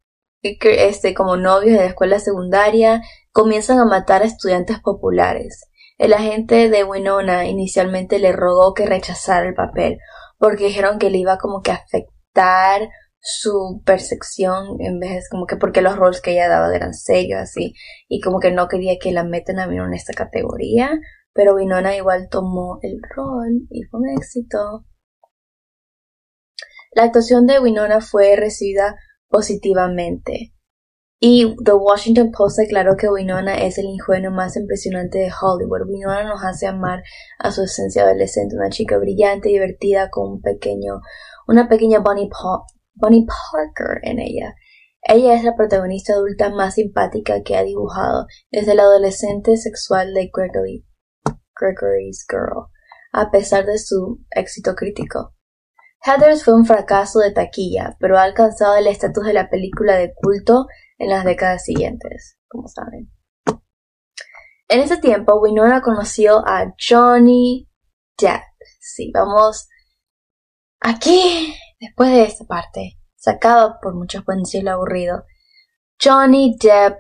este, 0.43 1.15
como 1.15 1.37
novios 1.37 1.73
de 1.73 1.85
la 1.85 1.91
escuela 1.91 2.19
secundaria, 2.19 3.03
comienzan 3.33 3.79
a 3.81 3.85
matar 3.85 4.23
a 4.23 4.27
estudiantes 4.27 4.81
populares. 4.81 5.69
El 5.99 6.15
agente 6.15 6.71
de 6.71 6.85
Winona 6.85 7.47
inicialmente 7.47 8.19
le 8.19 8.33
rogó 8.33 8.73
que 8.73 8.87
rechazara 8.87 9.47
el 9.47 9.55
papel, 9.55 9.99
porque 10.39 10.67
dijeron 10.67 10.99
que 10.99 11.11
le 11.11 11.19
iba 11.19 11.37
como 11.39 11.61
que 11.61 11.73
a 11.73 11.75
afectar 11.75 12.89
su 13.21 13.83
percepción 13.85 14.81
en 14.81 15.01
vez 15.01 15.11
de 15.11 15.21
como 15.31 15.47
que 15.47 15.57
porque 15.57 15.83
los 15.83 15.97
roles 15.97 16.21
que 16.21 16.33
ella 16.33 16.49
daba 16.49 16.75
eran 16.75 16.95
serios 16.95 17.41
así 17.41 17.75
y 18.09 18.21
como 18.21 18.39
que 18.39 18.53
no 18.53 18.69
quería 18.69 18.99
que 19.01 19.13
la 19.13 19.25
metan 19.25 19.59
a 19.59 19.67
mí 19.67 19.77
en 19.77 19.93
esta 19.93 20.13
categoría 20.13 20.91
pero 21.33 21.55
Winona 21.55 21.97
igual 21.97 22.29
tomó 22.31 22.79
el 22.83 22.99
rol 23.15 23.67
y 23.71 23.83
fue 23.85 24.01
un 24.01 24.09
éxito 24.11 24.85
la 26.93 27.05
actuación 27.05 27.47
de 27.47 27.59
Winona 27.61 28.01
fue 28.01 28.37
recibida 28.37 28.97
positivamente 29.29 30.55
y 31.21 31.57
The 31.65 31.73
Washington 31.73 32.31
Post 32.31 32.59
declaró 32.59 32.97
que 32.97 33.09
Winona 33.09 33.57
es 33.57 33.77
el 33.79 33.87
ingenuo 33.87 34.31
más 34.31 34.57
impresionante 34.57 35.19
de 35.19 35.33
Hollywood. 35.33 35.89
Winona 35.89 36.23
nos 36.23 36.45
hace 36.45 36.69
amar 36.69 37.03
a 37.41 37.51
su 37.51 37.65
esencia 37.65 38.05
adolescente, 38.05 38.55
una 38.55 38.71
chica 38.71 38.97
brillante, 38.99 39.49
divertida, 39.49 40.11
con 40.11 40.35
un 40.35 40.41
pequeño, 40.41 41.01
una 41.49 41.69
pequeña 41.69 41.99
Bonnie, 41.99 42.29
Bonnie 43.01 43.27
Parker 43.27 44.01
en 44.03 44.19
ella. 44.19 44.55
Ella 45.03 45.35
es 45.35 45.45
la 45.45 45.55
protagonista 45.57 46.15
adulta 46.15 46.51
más 46.51 46.75
simpática 46.75 47.43
que 47.43 47.57
ha 47.57 47.63
dibujado 47.63 48.27
desde 48.51 48.75
la 48.75 48.83
adolescente 48.83 49.57
sexual 49.57 50.13
de 50.13 50.31
Gregory, 50.33 50.85
Gregory's 51.59 52.27
Girl, 52.29 52.67
a 53.13 53.31
pesar 53.31 53.65
de 53.65 53.79
su 53.79 54.21
éxito 54.31 54.75
crítico. 54.75 55.35
Heathers 56.05 56.45
fue 56.45 56.55
un 56.55 56.67
fracaso 56.67 57.21
de 57.21 57.33
taquilla, 57.33 57.97
pero 57.99 58.19
ha 58.19 58.23
alcanzado 58.23 58.77
el 58.77 58.87
estatus 58.87 59.25
de 59.25 59.33
la 59.33 59.49
película 59.49 59.97
de 59.97 60.13
culto 60.15 60.67
en 60.99 61.11
las 61.11 61.25
décadas 61.25 61.65
siguientes, 61.65 62.39
como 62.49 62.69
saben. 62.69 63.11
En 64.69 64.81
ese 64.81 64.99
tiempo, 64.99 65.41
Winona 65.41 65.81
conoció 65.81 66.47
a 66.47 66.75
Johnny 66.79 67.69
Depp. 68.21 68.43
Sí, 68.81 69.11
vamos 69.13 69.69
aquí, 70.81 71.55
después 71.81 72.11
de 72.11 72.25
esta 72.25 72.45
parte, 72.45 72.99
sacado 73.17 73.79
por 73.83 73.95
muchos 73.95 74.25
pueden 74.25 74.43
decirlo 74.43 74.73
aburrido, 74.73 75.25
Johnny 76.03 76.57
Depp, 76.61 76.99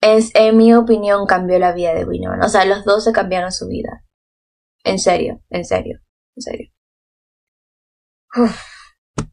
es, 0.00 0.30
en 0.34 0.56
mi 0.56 0.74
opinión, 0.74 1.26
cambió 1.26 1.58
la 1.58 1.72
vida 1.72 1.94
de 1.94 2.04
Winona. 2.04 2.46
O 2.46 2.48
sea, 2.48 2.64
los 2.64 2.84
dos 2.84 3.04
se 3.04 3.12
cambiaron 3.12 3.52
su 3.52 3.68
vida. 3.68 4.04
En 4.82 4.98
serio, 4.98 5.42
en 5.50 5.64
serio, 5.64 6.00
en 6.36 6.42
serio. 6.42 6.70
Uf, 8.36 8.62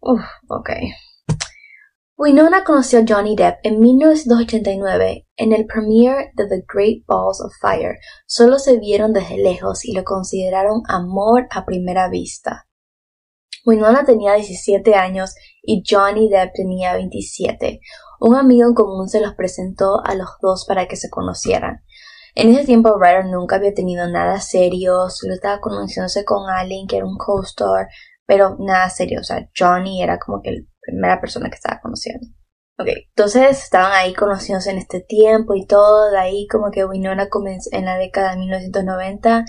uf, 0.01 0.21
ok. 0.49 0.69
Winona 2.17 2.63
conoció 2.63 2.99
a 2.99 3.05
Johnny 3.07 3.35
Depp 3.35 3.59
en 3.63 3.79
1989 3.79 5.27
en 5.35 5.53
el 5.53 5.67
premiere 5.67 6.31
de 6.33 6.47
The 6.47 6.65
Great 6.67 7.05
Balls 7.05 7.39
of 7.41 7.53
Fire. 7.61 7.99
Solo 8.25 8.57
se 8.57 8.79
vieron 8.79 9.13
desde 9.13 9.37
lejos 9.37 9.85
y 9.85 9.93
lo 9.93 10.03
consideraron 10.03 10.81
amor 10.87 11.47
a 11.51 11.63
primera 11.65 12.09
vista. 12.09 12.66
Winona 13.67 14.05
tenía 14.05 14.35
17 14.35 14.95
años 14.95 15.35
y 15.61 15.83
Johnny 15.85 16.29
Depp 16.29 16.53
tenía 16.53 16.93
27. 16.93 17.81
Un 18.21 18.37
amigo 18.37 18.65
en 18.65 18.73
común 18.73 19.09
se 19.09 19.19
los 19.19 19.35
presentó 19.35 20.01
a 20.05 20.15
los 20.15 20.29
dos 20.41 20.63
para 20.65 20.87
que 20.87 20.95
se 20.95 21.09
conocieran. 21.09 21.83
En 22.33 22.49
ese 22.49 22.65
tiempo 22.65 22.97
Ryder 22.97 23.25
nunca 23.25 23.57
había 23.57 23.73
tenido 23.73 24.07
nada 24.07 24.39
serio, 24.39 25.09
solo 25.09 25.33
estaba 25.33 25.59
conociéndose 25.59 26.23
con 26.23 26.49
alguien 26.49 26.87
que 26.87 26.95
era 26.95 27.05
un 27.05 27.17
co-star, 27.17 27.89
pero 28.25 28.55
nada 28.57 28.89
serio, 28.89 29.19
o 29.19 29.23
sea, 29.23 29.49
Johnny 29.57 30.01
era 30.01 30.17
como 30.17 30.41
que 30.41 30.51
la 30.51 30.61
primera 30.79 31.19
persona 31.19 31.49
que 31.49 31.55
estaba 31.55 31.81
conociendo. 31.81 32.25
Ok, 32.79 32.87
entonces 33.09 33.63
estaban 33.63 33.91
ahí 33.91 34.13
conociéndose 34.13 34.71
en 34.71 34.77
este 34.77 35.01
tiempo 35.01 35.55
y 35.55 35.65
todo, 35.65 36.09
de 36.11 36.19
ahí 36.19 36.47
como 36.47 36.71
que 36.71 36.85
Winona 36.85 37.27
comenzó 37.27 37.69
en 37.73 37.83
la 37.83 37.97
década 37.97 38.31
de 38.31 38.37
1990, 38.37 39.43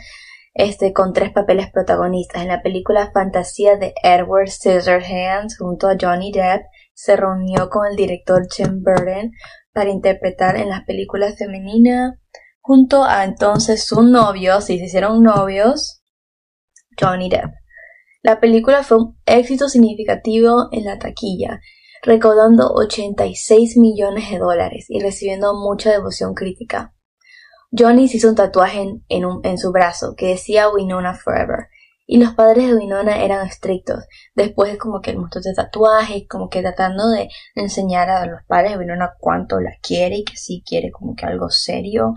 este, 0.58 0.92
con 0.92 1.12
tres 1.12 1.30
papeles 1.32 1.70
protagonistas. 1.72 2.42
En 2.42 2.48
la 2.48 2.62
película 2.62 3.12
Fantasía 3.14 3.76
de 3.76 3.94
Edward 4.02 4.48
Scissorhands 4.48 5.56
junto 5.56 5.88
a 5.88 5.96
Johnny 5.98 6.32
Depp, 6.32 6.64
se 6.92 7.16
reunió 7.16 7.70
con 7.70 7.86
el 7.86 7.96
director 7.96 8.46
Tim 8.48 8.82
Burton 8.82 9.30
para 9.72 9.90
interpretar 9.90 10.56
en 10.56 10.68
las 10.68 10.84
películas 10.84 11.36
femeninas 11.38 12.18
junto 12.60 13.04
a 13.04 13.24
entonces 13.24 13.84
su 13.84 14.02
novio, 14.02 14.60
si 14.60 14.78
se 14.78 14.86
hicieron 14.86 15.22
novios, 15.22 16.02
Johnny 17.00 17.30
Depp. 17.30 17.52
La 18.22 18.40
película 18.40 18.82
fue 18.82 18.98
un 18.98 19.16
éxito 19.26 19.68
significativo 19.68 20.68
en 20.72 20.86
la 20.86 20.98
taquilla, 20.98 21.60
recaudando 22.02 22.72
86 22.74 23.76
millones 23.76 24.28
de 24.28 24.38
dólares 24.38 24.86
y 24.88 25.00
recibiendo 25.00 25.54
mucha 25.54 25.92
devoción 25.92 26.34
crítica. 26.34 26.96
Johnny 27.70 28.08
se 28.08 28.16
hizo 28.16 28.28
un 28.28 28.34
tatuaje 28.34 29.00
en, 29.08 29.58
su 29.58 29.72
brazo 29.72 30.14
que 30.16 30.28
decía 30.28 30.70
Winona 30.70 31.14
Forever, 31.14 31.68
y 32.06 32.16
los 32.16 32.32
padres 32.32 32.68
de 32.68 32.74
Winona 32.74 33.22
eran 33.22 33.46
estrictos. 33.46 34.06
Después 34.34 34.72
es 34.72 34.78
como 34.78 35.00
que 35.00 35.10
el 35.10 35.18
montón 35.18 35.42
de 35.42 35.52
tatuajes, 35.52 36.26
como 36.26 36.48
que 36.48 36.62
tratando 36.62 37.08
de 37.10 37.28
enseñar 37.54 38.08
a 38.08 38.24
los 38.24 38.40
padres 38.46 38.72
de 38.72 38.78
Winona 38.78 39.12
cuánto 39.18 39.60
la 39.60 39.72
quiere 39.82 40.16
y 40.16 40.24
que 40.24 40.36
sí 40.36 40.62
quiere 40.66 40.90
como 40.90 41.14
que 41.14 41.26
algo 41.26 41.50
serio. 41.50 42.14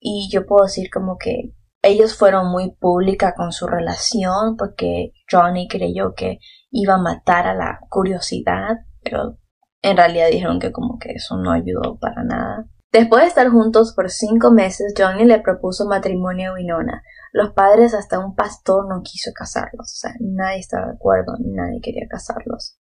Y 0.00 0.30
yo 0.32 0.46
puedo 0.46 0.64
decir 0.64 0.88
como 0.90 1.18
que 1.18 1.52
ellos 1.82 2.14
fueron 2.14 2.50
muy 2.50 2.72
pública 2.72 3.34
con 3.36 3.52
su 3.52 3.66
relación 3.66 4.56
porque 4.56 5.12
Johnny 5.30 5.68
creyó 5.68 6.14
que 6.14 6.38
iba 6.70 6.94
a 6.94 6.98
matar 6.98 7.46
a 7.46 7.54
la 7.54 7.80
curiosidad, 7.90 8.78
pero 9.02 9.36
en 9.82 9.96
realidad 9.96 10.28
dijeron 10.30 10.58
que 10.58 10.72
como 10.72 10.98
que 10.98 11.12
eso 11.12 11.36
no 11.36 11.52
ayudó 11.52 11.98
para 11.98 12.24
nada. 12.24 12.66
Después 12.90 13.22
de 13.22 13.28
estar 13.28 13.48
juntos 13.50 13.92
por 13.94 14.10
cinco 14.10 14.50
meses, 14.50 14.94
Johnny 14.96 15.24
le 15.24 15.40
propuso 15.40 15.86
matrimonio 15.86 16.52
a 16.52 16.54
Winona. 16.54 17.02
Los 17.32 17.52
padres, 17.52 17.92
hasta 17.92 18.18
un 18.18 18.34
pastor, 18.34 18.88
no 18.88 19.02
quiso 19.02 19.30
casarlos. 19.34 19.92
O 19.92 19.96
sea, 19.96 20.12
nadie 20.20 20.60
estaba 20.60 20.86
de 20.86 20.92
acuerdo, 20.94 21.34
nadie 21.38 21.80
quería 21.82 22.06
casarlos. 22.08 22.78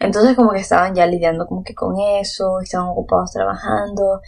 Entonces 0.00 0.34
como 0.34 0.52
que 0.52 0.60
estaban 0.60 0.94
ya 0.94 1.06
lidiando 1.06 1.46
como 1.46 1.62
que 1.62 1.74
con 1.74 1.94
eso, 1.98 2.60
estaban 2.60 2.88
ocupados 2.88 3.32
trabajando. 3.32 4.20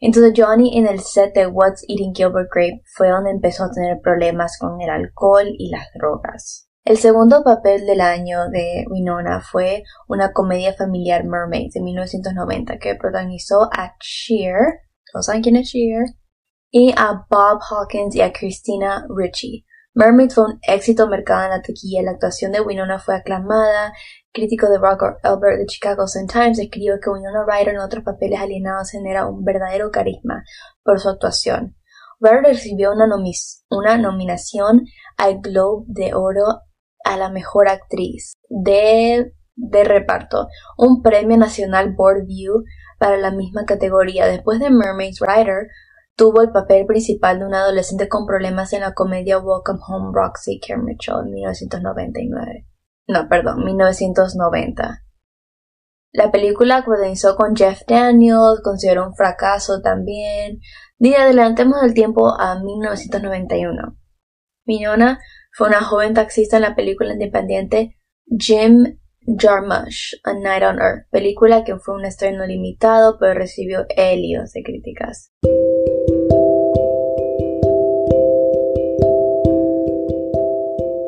Entonces 0.00 0.32
Johnny 0.34 0.78
en 0.78 0.86
el 0.86 1.00
set 1.00 1.34
de 1.34 1.46
What's 1.46 1.84
Eating 1.88 2.14
Gilbert 2.14 2.48
Grape 2.52 2.82
fue 2.96 3.10
donde 3.10 3.30
empezó 3.30 3.64
a 3.64 3.70
tener 3.70 4.00
problemas 4.00 4.56
con 4.58 4.80
el 4.80 4.88
alcohol 4.88 5.46
y 5.46 5.70
las 5.70 5.88
drogas. 5.94 6.69
El 6.82 6.96
segundo 6.96 7.44
papel 7.44 7.84
del 7.84 8.00
año 8.00 8.48
de 8.48 8.86
Winona 8.90 9.42
fue 9.42 9.84
una 10.08 10.32
comedia 10.32 10.72
familiar 10.72 11.24
Mermaids 11.24 11.74
de 11.74 11.82
1990 11.82 12.78
que 12.78 12.94
protagonizó 12.94 13.68
a 13.70 13.96
Cher, 14.00 14.80
¿no 15.14 15.22
saben 15.22 15.42
quién 15.42 15.56
es? 15.56 15.74
Y 16.70 16.94
a 16.96 17.26
Bob 17.28 17.60
Hawkins 17.68 18.16
y 18.16 18.22
a 18.22 18.32
Christina 18.32 19.06
Ricci. 19.14 19.66
Mermaids 19.92 20.34
fue 20.34 20.44
un 20.44 20.58
éxito 20.62 21.06
mercado 21.06 21.44
en 21.44 21.50
la 21.50 21.62
taquilla. 21.62 22.02
La 22.02 22.12
actuación 22.12 22.50
de 22.50 22.62
Winona 22.62 22.98
fue 22.98 23.14
aclamada. 23.14 23.92
Crítico 24.32 24.70
de 24.70 24.78
Rock 24.78 25.02
Albert 25.22 25.58
de 25.58 25.66
Chicago 25.66 26.06
Sun 26.06 26.28
Times 26.28 26.58
escribió 26.58 26.98
que 26.98 27.10
Winona 27.10 27.44
Ryder 27.46 27.74
en 27.74 27.80
otros 27.80 28.04
papeles 28.04 28.40
alienados 28.40 28.90
genera 28.90 29.26
un 29.26 29.44
verdadero 29.44 29.90
carisma 29.90 30.44
por 30.82 30.98
su 30.98 31.10
actuación. 31.10 31.76
Ryder 32.20 32.42
recibió 32.44 32.92
una, 32.92 33.06
una 33.68 33.98
nominación 33.98 34.86
al 35.18 35.40
Globe 35.40 35.84
de 35.88 36.14
Oro 36.14 36.62
a 37.04 37.16
la 37.16 37.30
mejor 37.30 37.68
actriz 37.68 38.34
de, 38.48 39.32
de 39.56 39.84
reparto, 39.84 40.48
un 40.76 41.02
premio 41.02 41.36
nacional 41.36 41.94
Board 41.94 42.26
View 42.26 42.64
para 42.98 43.16
la 43.16 43.30
misma 43.30 43.64
categoría. 43.64 44.26
Después 44.26 44.60
de 44.60 44.70
Mermaid's 44.70 45.20
Ryder, 45.20 45.68
tuvo 46.16 46.42
el 46.42 46.50
papel 46.50 46.86
principal 46.86 47.38
de 47.38 47.46
una 47.46 47.60
adolescente 47.62 48.08
con 48.08 48.26
problemas 48.26 48.72
en 48.72 48.82
la 48.82 48.92
comedia 48.92 49.38
Welcome 49.38 49.80
Home 49.88 50.10
Roxy 50.12 50.60
Mitchell 50.76 51.20
en 51.24 51.30
1999. 51.32 52.66
No, 53.08 53.28
perdón, 53.28 53.64
1990. 53.64 55.02
La 56.12 56.30
película 56.30 56.84
comenzó 56.84 57.36
con 57.36 57.54
Jeff 57.54 57.82
Daniels, 57.86 58.60
consideró 58.62 59.06
un 59.06 59.14
fracaso 59.14 59.80
también. 59.80 60.60
Y 60.98 61.14
adelantemos 61.14 61.82
el 61.82 61.94
tiempo 61.94 62.38
a 62.38 62.60
1991. 62.62 63.96
Minona 64.66 65.20
fue 65.52 65.68
una 65.68 65.82
joven 65.82 66.14
taxista 66.14 66.56
en 66.56 66.62
la 66.62 66.74
película 66.74 67.12
independiente 67.12 67.96
Jim 68.38 68.98
Jarmusch, 69.26 70.14
A 70.24 70.34
Night 70.34 70.62
on 70.62 70.78
Earth, 70.78 71.06
película 71.10 71.64
que 71.64 71.76
fue 71.76 71.94
un 71.94 72.04
estreno 72.04 72.46
limitado 72.46 73.16
pero 73.18 73.34
recibió 73.34 73.86
helios 73.96 74.52
de 74.52 74.62
críticas. 74.62 75.32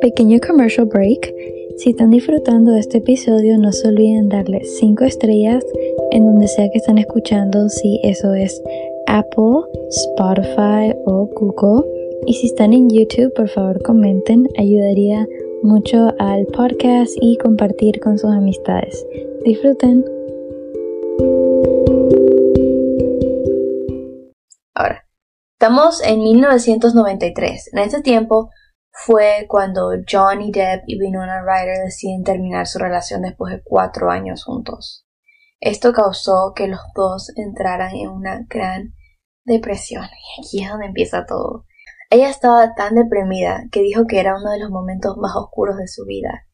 Pequeño 0.00 0.40
commercial 0.44 0.87
break. 0.87 1.32
Si 1.78 1.90
están 1.90 2.11
disfrutando 2.11 2.72
de 2.72 2.80
este 2.80 2.99
episodio, 2.99 3.56
no 3.56 3.72
se 3.72 3.88
olviden 3.88 4.28
darle 4.28 4.64
5 4.64 5.04
estrellas 5.04 5.64
en 6.11 6.26
donde 6.26 6.49
sea 6.49 6.68
que 6.70 6.78
están 6.78 6.99
escuchando, 6.99 7.68
si 7.68 8.00
eso 8.02 8.34
es 8.34 8.61
Apple, 9.06 9.62
Spotify 9.88 10.94
o 11.06 11.28
Google. 11.34 12.01
Y 12.25 12.35
si 12.35 12.47
están 12.47 12.73
en 12.73 12.88
YouTube, 12.88 13.35
por 13.35 13.49
favor 13.49 13.83
comenten, 13.83 14.47
ayudaría 14.57 15.26
mucho 15.62 16.12
al 16.21 16.47
podcast 16.47 17.12
y 17.21 17.37
compartir 17.37 17.99
con 18.00 18.17
sus 18.17 18.31
amistades. 18.31 19.05
Disfruten. 19.45 20.05
Ahora, 24.73 25.05
estamos 25.55 26.00
en 26.05 26.21
1993. 26.21 27.71
En 27.73 27.79
ese 27.81 28.02
tiempo 28.02 28.50
fue 28.93 29.47
cuando 29.49 29.91
Johnny 30.09 30.52
Depp 30.52 30.85
y 30.87 31.00
Winona 31.00 31.43
Ryder 31.43 31.85
deciden 31.85 32.23
terminar 32.23 32.69
su 32.69 32.79
relación 32.79 33.23
después 33.23 33.52
de 33.52 33.62
cuatro 33.64 34.11
años 34.11 34.45
juntos. 34.45 35.05
Esto 35.59 35.93
causó 35.93 36.52
que 36.55 36.69
los 36.69 36.81
dos 36.95 37.33
entraran 37.37 37.97
en 37.97 38.11
una 38.11 38.47
gran 38.49 38.95
depresión. 39.45 40.05
Y 40.05 40.47
aquí 40.47 40.64
es 40.64 40.71
donde 40.71 40.87
empieza 40.87 41.26
todo. 41.26 41.67
Ella 42.14 42.28
estaba 42.28 42.75
tan 42.75 42.95
deprimida 42.95 43.64
que 43.73 43.81
dijo 43.81 44.04
que 44.07 44.21
era 44.21 44.37
uno 44.37 44.50
de 44.50 44.59
los 44.59 44.69
momentos 44.69 45.16
más 45.16 45.35
oscuros 45.35 45.78
de 45.78 45.88
su 45.88 46.04
vida. 46.04 46.47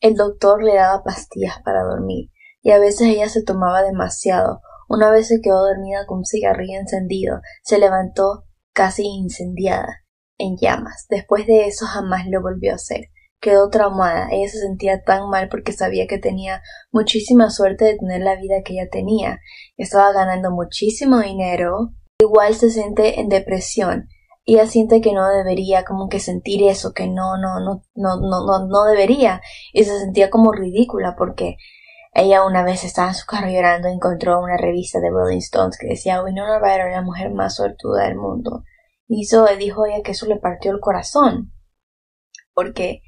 El 0.00 0.16
doctor 0.16 0.60
le 0.60 0.74
daba 0.74 1.04
pastillas 1.04 1.62
para 1.64 1.84
dormir, 1.84 2.32
y 2.62 2.72
a 2.72 2.80
veces 2.80 3.02
ella 3.02 3.28
se 3.28 3.44
tomaba 3.44 3.84
demasiado. 3.84 4.60
Una 4.88 5.12
vez 5.12 5.28
se 5.28 5.40
quedó 5.40 5.68
dormida 5.68 6.04
con 6.06 6.18
un 6.18 6.24
cigarrillo 6.24 6.80
encendido, 6.80 7.42
se 7.62 7.78
levantó 7.78 8.46
casi 8.72 9.04
incendiada, 9.04 10.02
en 10.36 10.56
llamas. 10.56 11.06
Después 11.08 11.46
de 11.46 11.68
eso 11.68 11.86
jamás 11.86 12.26
lo 12.26 12.42
volvió 12.42 12.72
a 12.72 12.74
hacer. 12.74 13.10
Quedó 13.40 13.70
traumada. 13.70 14.26
Ella 14.32 14.48
se 14.48 14.58
sentía 14.58 15.04
tan 15.04 15.28
mal 15.28 15.48
porque 15.48 15.70
sabía 15.70 16.08
que 16.08 16.18
tenía 16.18 16.60
muchísima 16.90 17.50
suerte 17.50 17.84
de 17.84 17.98
tener 17.98 18.22
la 18.22 18.34
vida 18.34 18.64
que 18.64 18.72
ella 18.72 18.90
tenía. 18.90 19.38
Estaba 19.76 20.12
ganando 20.12 20.50
muchísimo 20.50 21.20
dinero. 21.20 21.90
Igual 22.18 22.56
se 22.56 22.70
siente 22.70 23.20
en 23.20 23.28
depresión 23.28 24.08
ella 24.46 24.66
siente 24.66 25.00
que 25.00 25.12
no 25.12 25.26
debería 25.28 25.84
como 25.84 26.08
que 26.08 26.20
sentir 26.20 26.62
eso, 26.64 26.92
que 26.92 27.06
no, 27.06 27.38
no, 27.38 27.60
no, 27.60 27.82
no, 27.94 28.16
no, 28.20 28.46
no, 28.46 28.66
no 28.66 28.84
debería. 28.84 29.40
Y 29.72 29.84
se 29.84 29.98
sentía 29.98 30.30
como 30.30 30.52
ridícula 30.52 31.14
porque 31.16 31.56
ella 32.12 32.44
una 32.46 32.62
vez 32.62 32.84
estaba 32.84 33.08
en 33.08 33.14
su 33.14 33.26
carro 33.26 33.48
llorando 33.48 33.88
y 33.88 33.92
encontró 33.92 34.40
una 34.40 34.56
revista 34.56 35.00
de 35.00 35.10
Rolling 35.10 35.38
Stones 35.38 35.78
que 35.78 35.88
decía 35.88 36.22
Winona 36.22 36.60
Ryder 36.60 36.92
la 36.92 37.02
mujer 37.02 37.30
más 37.32 37.56
suertuda 37.56 38.04
del 38.04 38.16
mundo. 38.16 38.64
Y 39.08 39.22
eso 39.24 39.46
dijo 39.58 39.86
ella 39.86 40.02
que 40.04 40.12
eso 40.12 40.26
le 40.26 40.36
partió 40.36 40.72
el 40.72 40.80
corazón. 40.80 41.52
Porque 42.52 43.02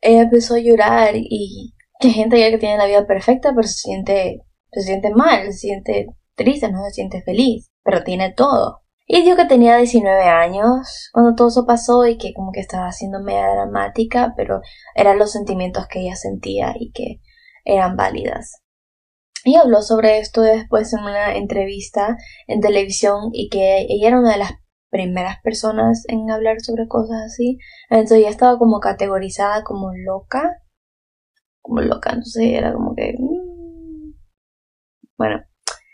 ella 0.00 0.22
empezó 0.22 0.54
a 0.54 0.60
llorar 0.60 1.12
y 1.14 1.74
que 2.00 2.08
gente 2.10 2.40
ya 2.40 2.50
que 2.50 2.58
tiene 2.58 2.78
la 2.78 2.86
vida 2.86 3.06
perfecta 3.06 3.52
pero 3.54 3.68
se 3.68 3.74
siente, 3.74 4.40
se 4.72 4.80
siente 4.80 5.10
mal, 5.10 5.44
se 5.52 5.58
siente 5.58 6.06
triste, 6.34 6.72
no 6.72 6.82
se 6.86 6.90
siente 6.92 7.22
feliz, 7.22 7.70
pero 7.84 8.02
tiene 8.02 8.32
todo. 8.32 8.82
Y 9.12 9.24
dijo 9.24 9.34
que 9.34 9.44
tenía 9.44 9.76
19 9.76 10.22
años 10.22 11.10
cuando 11.12 11.34
todo 11.34 11.48
eso 11.48 11.66
pasó 11.66 12.06
y 12.06 12.16
que 12.16 12.32
como 12.32 12.52
que 12.52 12.60
estaba 12.60 12.86
haciendo 12.86 13.20
media 13.20 13.48
dramática, 13.48 14.34
pero 14.36 14.60
eran 14.94 15.18
los 15.18 15.32
sentimientos 15.32 15.88
que 15.88 16.02
ella 16.02 16.14
sentía 16.14 16.74
y 16.78 16.92
que 16.92 17.20
eran 17.64 17.96
válidas. 17.96 18.62
Y 19.44 19.56
habló 19.56 19.82
sobre 19.82 20.20
esto 20.20 20.42
después 20.42 20.92
en 20.92 21.00
una 21.00 21.34
entrevista 21.34 22.16
en 22.46 22.60
televisión 22.60 23.30
y 23.32 23.48
que 23.48 23.80
ella 23.88 24.06
era 24.06 24.20
una 24.20 24.30
de 24.30 24.38
las 24.38 24.52
primeras 24.90 25.40
personas 25.42 26.04
en 26.06 26.30
hablar 26.30 26.60
sobre 26.60 26.86
cosas 26.86 27.20
así. 27.26 27.58
Entonces 27.88 28.18
ella 28.18 28.30
estaba 28.30 28.58
como 28.58 28.78
categorizada 28.78 29.64
como 29.64 29.90
loca. 29.92 30.62
Como 31.60 31.80
loca, 31.80 32.10
entonces 32.10 32.44
era 32.44 32.72
como 32.72 32.94
que... 32.94 33.14
Mm. 33.18 34.14
Bueno, 35.18 35.42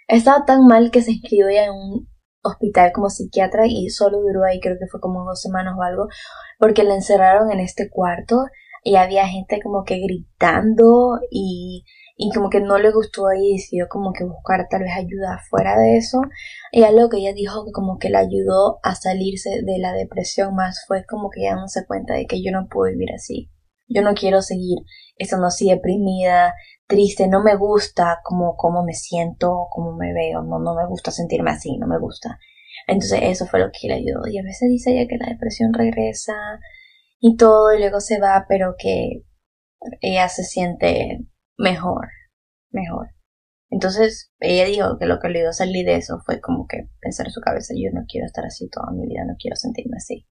estaba 0.06 0.44
tan 0.44 0.66
mal 0.66 0.90
que 0.90 1.00
se 1.00 1.12
inscribió 1.12 1.48
en 1.48 1.70
un 1.70 2.15
hospital 2.46 2.92
como 2.92 3.10
psiquiatra 3.10 3.66
y 3.66 3.88
solo 3.90 4.20
duró 4.20 4.44
ahí 4.44 4.60
creo 4.60 4.76
que 4.78 4.86
fue 4.90 5.00
como 5.00 5.24
dos 5.24 5.40
semanas 5.40 5.74
o 5.78 5.82
algo 5.82 6.08
porque 6.58 6.84
la 6.84 6.94
encerraron 6.94 7.50
en 7.50 7.60
este 7.60 7.90
cuarto 7.90 8.44
y 8.86 8.94
había 8.94 9.26
gente 9.26 9.60
como 9.60 9.82
que 9.82 9.98
gritando 9.98 11.18
y, 11.28 11.84
y 12.16 12.30
como 12.32 12.48
que 12.50 12.60
no 12.60 12.78
le 12.78 12.92
gustó 12.92 13.26
ahí 13.26 13.48
y 13.48 13.52
decidió 13.54 13.88
como 13.88 14.12
que 14.12 14.22
buscar 14.22 14.68
tal 14.70 14.82
vez 14.82 14.92
ayuda 14.96 15.40
fuera 15.50 15.76
de 15.76 15.96
eso. 15.96 16.20
Y 16.70 16.84
algo 16.84 17.08
que 17.08 17.16
ella 17.16 17.32
dijo 17.32 17.64
que 17.64 17.72
como 17.72 17.98
que 17.98 18.10
le 18.10 18.18
ayudó 18.18 18.78
a 18.84 18.94
salirse 18.94 19.50
de 19.64 19.78
la 19.80 19.92
depresión 19.92 20.54
más 20.54 20.84
fue 20.86 21.04
como 21.04 21.30
que 21.30 21.40
ella 21.40 21.56
no 21.56 21.66
se 21.66 21.84
cuenta 21.84 22.14
de 22.14 22.26
que 22.26 22.40
yo 22.44 22.52
no 22.52 22.68
puedo 22.70 22.92
vivir 22.92 23.08
así. 23.12 23.50
Yo 23.88 24.02
no 24.02 24.14
quiero 24.14 24.40
seguir 24.40 24.78
estando 25.18 25.48
así 25.48 25.68
deprimida 25.68 26.54
triste, 26.86 27.28
no 27.28 27.42
me 27.42 27.56
gusta 27.56 28.20
cómo, 28.22 28.56
cómo 28.56 28.84
me 28.84 28.94
siento, 28.94 29.66
cómo 29.70 29.96
me 29.96 30.12
veo, 30.12 30.42
no, 30.42 30.58
no 30.58 30.74
me 30.74 30.86
gusta 30.86 31.10
sentirme 31.10 31.50
así, 31.50 31.76
no 31.78 31.86
me 31.86 31.98
gusta. 31.98 32.38
Entonces 32.86 33.20
eso 33.22 33.46
fue 33.46 33.60
lo 33.60 33.70
que 33.72 33.88
le 33.88 33.94
ayudó. 33.94 34.26
Y 34.26 34.38
a 34.38 34.42
veces 34.42 34.68
dice 34.68 34.92
ella 34.92 35.08
que 35.08 35.18
la 35.18 35.30
depresión 35.30 35.72
regresa 35.72 36.34
y 37.20 37.36
todo 37.36 37.74
y 37.74 37.78
luego 37.78 38.00
se 38.00 38.20
va, 38.20 38.46
pero 38.48 38.74
que 38.78 39.24
ella 40.00 40.28
se 40.28 40.44
siente 40.44 41.18
mejor, 41.58 42.08
mejor. 42.70 43.08
Entonces 43.70 44.32
ella 44.38 44.64
dijo 44.64 44.98
que 44.98 45.06
lo 45.06 45.18
que 45.18 45.28
le 45.28 45.40
dio 45.40 45.48
a 45.50 45.52
salir 45.52 45.86
de 45.86 45.96
eso 45.96 46.20
fue 46.24 46.40
como 46.40 46.66
que 46.66 46.88
pensar 47.00 47.26
en 47.26 47.32
su 47.32 47.40
cabeza, 47.40 47.74
yo 47.76 47.90
no 47.92 48.04
quiero 48.08 48.26
estar 48.26 48.44
así 48.44 48.68
toda 48.68 48.92
mi 48.92 49.06
vida, 49.08 49.24
no 49.26 49.34
quiero 49.38 49.56
sentirme 49.56 49.96
así. 49.96 50.26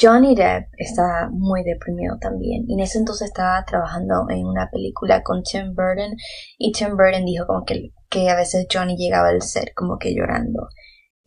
Johnny 0.00 0.34
Depp 0.34 0.68
estaba 0.76 1.30
muy 1.30 1.64
deprimido 1.64 2.18
también 2.20 2.64
y 2.68 2.74
en 2.74 2.80
ese 2.80 2.98
entonces 2.98 3.28
estaba 3.28 3.64
trabajando 3.64 4.26
en 4.28 4.46
una 4.46 4.68
película 4.70 5.22
con 5.22 5.42
Tim 5.42 5.74
Burton 5.74 6.14
y 6.58 6.72
Tim 6.72 6.96
Burton 6.96 7.24
dijo 7.24 7.46
como 7.46 7.64
que, 7.64 7.92
que 8.10 8.28
a 8.28 8.36
veces 8.36 8.66
Johnny 8.70 8.96
llegaba 8.96 9.28
al 9.28 9.42
set 9.42 9.72
como 9.74 9.98
que 9.98 10.14
llorando 10.14 10.68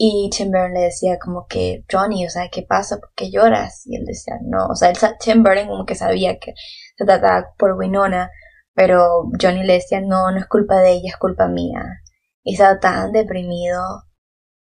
y 0.01 0.29
Tim 0.31 0.49
Burton 0.51 0.73
le 0.75 0.79
decía 0.81 1.19
como 1.19 1.45
que 1.45 1.83
Johnny, 1.91 2.25
o 2.25 2.29
sea, 2.29 2.47
¿qué 2.49 2.61
pasa? 2.63 2.99
¿Por 2.99 3.11
qué 3.15 3.31
lloras? 3.31 3.81
Y 3.85 3.97
él 3.97 4.05
decía, 4.05 4.35
no, 4.41 4.67
o 4.67 4.75
sea, 4.75 4.93
Tim 5.19 5.43
Burton 5.43 5.67
como 5.67 5.85
que 5.85 5.95
sabía 5.95 6.39
que 6.39 6.53
se 6.95 7.05
trataba 7.05 7.53
por 7.57 7.73
Winona, 7.73 8.31
pero 8.73 9.25
Johnny 9.41 9.65
le 9.65 9.73
decía, 9.73 9.99
no, 9.99 10.31
no 10.31 10.37
es 10.37 10.47
culpa 10.47 10.79
de 10.79 10.93
ella, 10.93 11.09
es 11.09 11.17
culpa 11.17 11.49
mía. 11.49 11.83
Y 12.43 12.53
estaba 12.53 12.79
tan 12.79 13.11
deprimido 13.11 13.81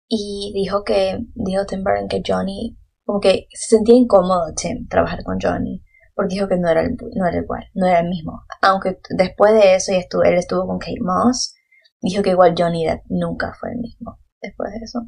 y 0.09 0.53
dijo 0.53 0.83
que, 0.83 1.21
dijo 1.35 1.65
Tim 1.65 1.85
Burton 1.85 2.09
que 2.09 2.23
Johnny 2.27 2.77
como 3.11 3.20
que 3.20 3.49
se 3.51 3.77
sentía 3.77 3.96
incómodo 3.96 4.55
Tim 4.55 4.87
trabajar 4.87 5.25
con 5.25 5.38
Johnny, 5.42 5.83
porque 6.14 6.35
dijo 6.37 6.46
que 6.46 6.59
no 6.59 6.68
era, 6.68 6.85
no 6.85 7.27
era 7.27 7.38
igual, 7.38 7.64
no 7.75 7.88
era 7.88 8.01
el 8.01 8.09
mismo. 8.09 8.44
Aunque 8.62 9.01
después 9.11 9.53
de 9.53 9.75
eso 9.75 9.92
y 9.92 9.96
estuvo, 9.96 10.23
él 10.23 10.35
estuvo 10.35 10.64
con 10.64 10.79
Kate 10.79 11.01
Moss, 11.01 11.57
dijo 12.01 12.23
que 12.23 12.31
igual 12.31 12.55
Johnny 12.57 12.87
nunca 13.09 13.53
fue 13.59 13.73
el 13.73 13.79
mismo 13.79 14.20
después 14.40 14.70
de 14.70 14.79
eso. 14.85 15.01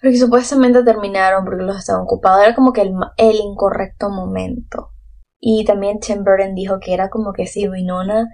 Porque 0.00 0.16
supuestamente 0.18 0.84
terminaron 0.84 1.44
porque 1.44 1.64
los 1.64 1.78
estaban 1.78 2.02
ocupados. 2.02 2.44
Era 2.44 2.54
como 2.54 2.72
que 2.72 2.82
el, 2.82 2.92
el 3.16 3.34
incorrecto 3.34 4.08
momento. 4.08 4.90
Y 5.40 5.64
también 5.64 5.98
Tim 5.98 6.22
Burton 6.22 6.54
dijo 6.54 6.78
que 6.78 6.94
era 6.94 7.10
como 7.10 7.32
que 7.32 7.46
si 7.46 7.66
Winona 7.66 8.28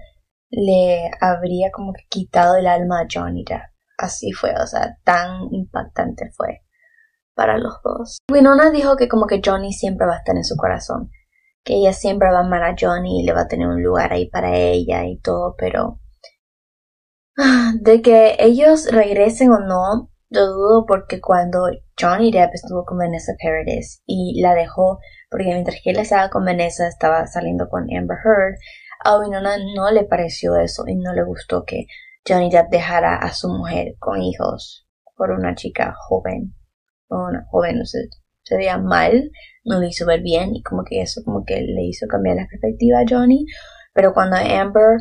le 0.51 1.09
habría 1.19 1.71
como 1.71 1.93
que 1.93 2.03
quitado 2.09 2.57
el 2.57 2.67
alma 2.67 3.01
a 3.01 3.07
Johnny 3.11 3.43
Depp. 3.43 3.63
Así 3.97 4.33
fue, 4.33 4.53
o 4.53 4.67
sea, 4.67 4.99
tan 5.03 5.51
impactante 5.51 6.29
fue 6.37 6.62
para 7.35 7.57
los 7.57 7.81
dos. 7.83 8.17
Winona 8.31 8.71
dijo 8.71 8.95
que 8.95 9.07
como 9.07 9.27
que 9.27 9.41
Johnny 9.43 9.73
siempre 9.73 10.07
va 10.07 10.15
a 10.15 10.17
estar 10.17 10.35
en 10.35 10.43
su 10.43 10.55
corazón, 10.55 11.09
que 11.63 11.75
ella 11.75 11.93
siempre 11.93 12.31
va 12.31 12.39
a 12.39 12.45
amar 12.45 12.63
a 12.63 12.75
Johnny 12.79 13.21
y 13.21 13.25
le 13.25 13.33
va 13.33 13.41
a 13.41 13.47
tener 13.47 13.67
un 13.67 13.81
lugar 13.81 14.13
ahí 14.13 14.29
para 14.29 14.55
ella 14.55 15.05
y 15.05 15.19
todo, 15.19 15.55
pero 15.57 15.99
de 17.81 18.01
que 18.01 18.35
ellos 18.39 18.87
regresen 18.91 19.51
o 19.51 19.59
no, 19.59 20.11
lo 20.29 20.47
dudo 20.47 20.85
porque 20.87 21.21
cuando 21.21 21.69
Johnny 21.99 22.31
Depp 22.31 22.53
estuvo 22.53 22.85
con 22.85 22.97
Vanessa 22.97 23.33
Paradis 23.41 24.01
y 24.05 24.41
la 24.41 24.53
dejó, 24.53 24.99
porque 25.29 25.45
mientras 25.45 25.77
que 25.83 25.91
él 25.91 25.99
estaba 25.99 26.29
con 26.29 26.45
Vanessa 26.45 26.87
estaba 26.87 27.25
saliendo 27.27 27.69
con 27.69 27.83
Amber 27.95 28.17
Heard, 28.23 28.57
a 29.05 29.19
Winona 29.19 29.57
no 29.75 29.91
le 29.91 30.05
pareció 30.05 30.55
eso 30.55 30.85
y 30.87 30.95
no 30.95 31.13
le 31.13 31.23
gustó 31.23 31.65
que 31.65 31.85
Johnny 32.27 32.49
Depp 32.49 32.69
dejara 32.69 33.17
a 33.17 33.33
su 33.33 33.49
mujer 33.49 33.95
con 33.99 34.21
hijos 34.21 34.87
por 35.15 35.31
una 35.31 35.55
chica 35.55 35.93
joven 36.07 36.55
una 37.15 37.45
joven, 37.49 37.85
se, 37.85 38.09
veía 38.55 38.77
mal, 38.77 39.31
no 39.63 39.79
le 39.79 39.87
hizo 39.87 40.05
ver 40.05 40.21
bien 40.21 40.55
y 40.55 40.61
como 40.61 40.83
que 40.83 41.01
eso 41.01 41.21
como 41.23 41.43
que 41.45 41.61
le 41.61 41.83
hizo 41.83 42.07
cambiar 42.07 42.35
la 42.37 42.47
perspectiva 42.47 42.99
a 42.99 43.05
Johnny. 43.07 43.45
Pero 43.93 44.13
cuando 44.13 44.37
Amber 44.37 44.99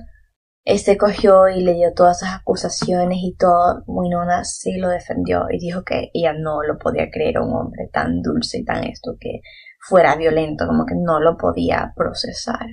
este 0.64 0.96
cogió 0.96 1.48
y 1.48 1.60
le 1.60 1.74
dio 1.74 1.92
todas 1.92 2.22
esas 2.22 2.40
acusaciones 2.40 3.18
y 3.20 3.34
todo, 3.36 3.82
Winona 3.86 4.44
sí 4.44 4.76
lo 4.78 4.88
defendió 4.88 5.46
y 5.50 5.58
dijo 5.58 5.82
que 5.82 6.10
ella 6.14 6.34
no 6.34 6.62
lo 6.62 6.78
podía 6.78 7.10
creer 7.10 7.40
un 7.40 7.52
hombre 7.52 7.88
tan 7.92 8.22
dulce 8.22 8.58
y 8.58 8.64
tan 8.64 8.84
esto 8.84 9.16
que 9.18 9.40
fuera 9.80 10.14
violento, 10.14 10.66
como 10.66 10.86
que 10.86 10.94
no 10.94 11.18
lo 11.18 11.36
podía 11.36 11.92
procesar. 11.96 12.66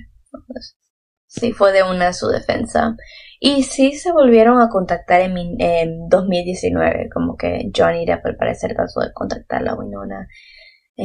Sí 1.30 1.52
fue 1.52 1.72
de 1.72 1.82
una 1.82 2.12
su 2.12 2.28
defensa. 2.28 2.96
Y 3.38 3.62
sí 3.62 3.94
se 3.94 4.12
volvieron 4.12 4.60
a 4.60 4.68
contactar 4.68 5.22
en, 5.22 6.08
2019, 6.08 7.08
como 7.12 7.36
que 7.36 7.70
Johnny 7.74 8.04
Depp 8.04 8.26
al 8.26 8.36
parecer 8.36 8.74
trató 8.74 9.00
de 9.00 9.12
contactar 9.14 9.66
a 9.66 9.74
Winona 9.74 10.28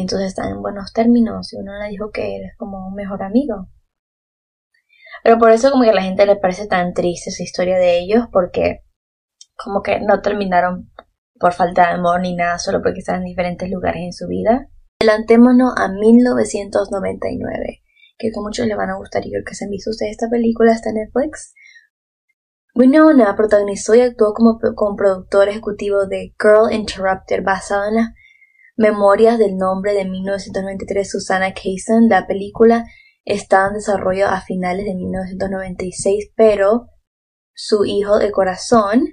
entonces 0.02 0.30
están 0.30 0.52
en 0.52 0.62
buenos 0.62 0.92
términos 0.94 1.54
y 1.54 1.58
le 1.58 1.90
dijo 1.90 2.12
que 2.12 2.36
eres 2.36 2.52
como 2.58 2.88
un 2.88 2.96
mejor 2.96 3.24
amigo. 3.24 3.70
Pero 5.24 5.38
por 5.38 5.52
eso 5.52 5.72
como 5.72 5.84
que 5.84 5.92
a 5.92 5.94
la 5.94 6.04
gente 6.04 6.26
le 6.26 6.36
parece 6.36 6.68
tan 6.68 6.94
triste 6.94 7.30
esa 7.30 7.44
historia 7.44 7.78
de 7.78 8.00
ellos 8.00 8.26
porque 8.32 8.84
como 9.56 9.82
que 9.82 10.00
no 10.02 10.22
terminaron 10.22 10.92
por 11.40 11.54
falta 11.54 11.88
de 11.88 11.94
amor 11.94 12.22
ni 12.22 12.36
nada, 12.36 12.60
solo 12.60 12.82
porque 12.82 13.00
están 13.00 13.18
en 13.18 13.26
diferentes 13.26 13.70
lugares 13.70 14.02
en 14.04 14.14
su 14.14 14.28
vida. 14.28 14.70
Adelantémonos 15.00 15.74
a 15.78 15.88
1999, 15.88 17.82
que 18.17 18.32
con 18.32 18.43
muchos 18.43 18.67
le 18.67 18.75
van 18.75 18.89
a 18.89 18.97
gustar 18.97 19.25
y 19.25 19.32
creo 19.32 19.43
que 19.45 19.56
se 19.56 19.65
han 19.65 19.71
visto 19.71 19.89
ustedes 19.89 20.12
esta 20.12 20.30
película, 20.30 20.73
en 20.73 20.95
Netflix. 20.95 21.54
Winona 22.73 23.36
protagonizó 23.36 23.95
y 23.95 24.01
actuó 24.01 24.34
como, 24.34 24.60
como 24.75 24.95
productor 24.95 25.47
ejecutivo 25.47 26.08
de 26.08 26.36
Girl 26.39 26.71
Interrupted, 26.71 27.43
basado 27.43 27.88
en 27.88 27.95
las 27.95 28.10
memorias 28.75 29.39
del 29.39 29.56
nombre 29.56 29.93
de 29.93 30.06
1993 30.06 31.10
Susana 31.10 31.54
Kaysen. 31.54 32.10
La 32.10 32.28
película 32.28 32.86
estaba 33.23 33.67
en 33.67 33.75
desarrollo 33.75 34.28
a 34.28 34.41
finales 34.41 34.86
de 34.86 34.95
1996, 34.95 36.32
pero 36.36 36.89
su 37.54 37.86
hijo 37.86 38.19
de 38.19 38.32
corazón 38.32 39.06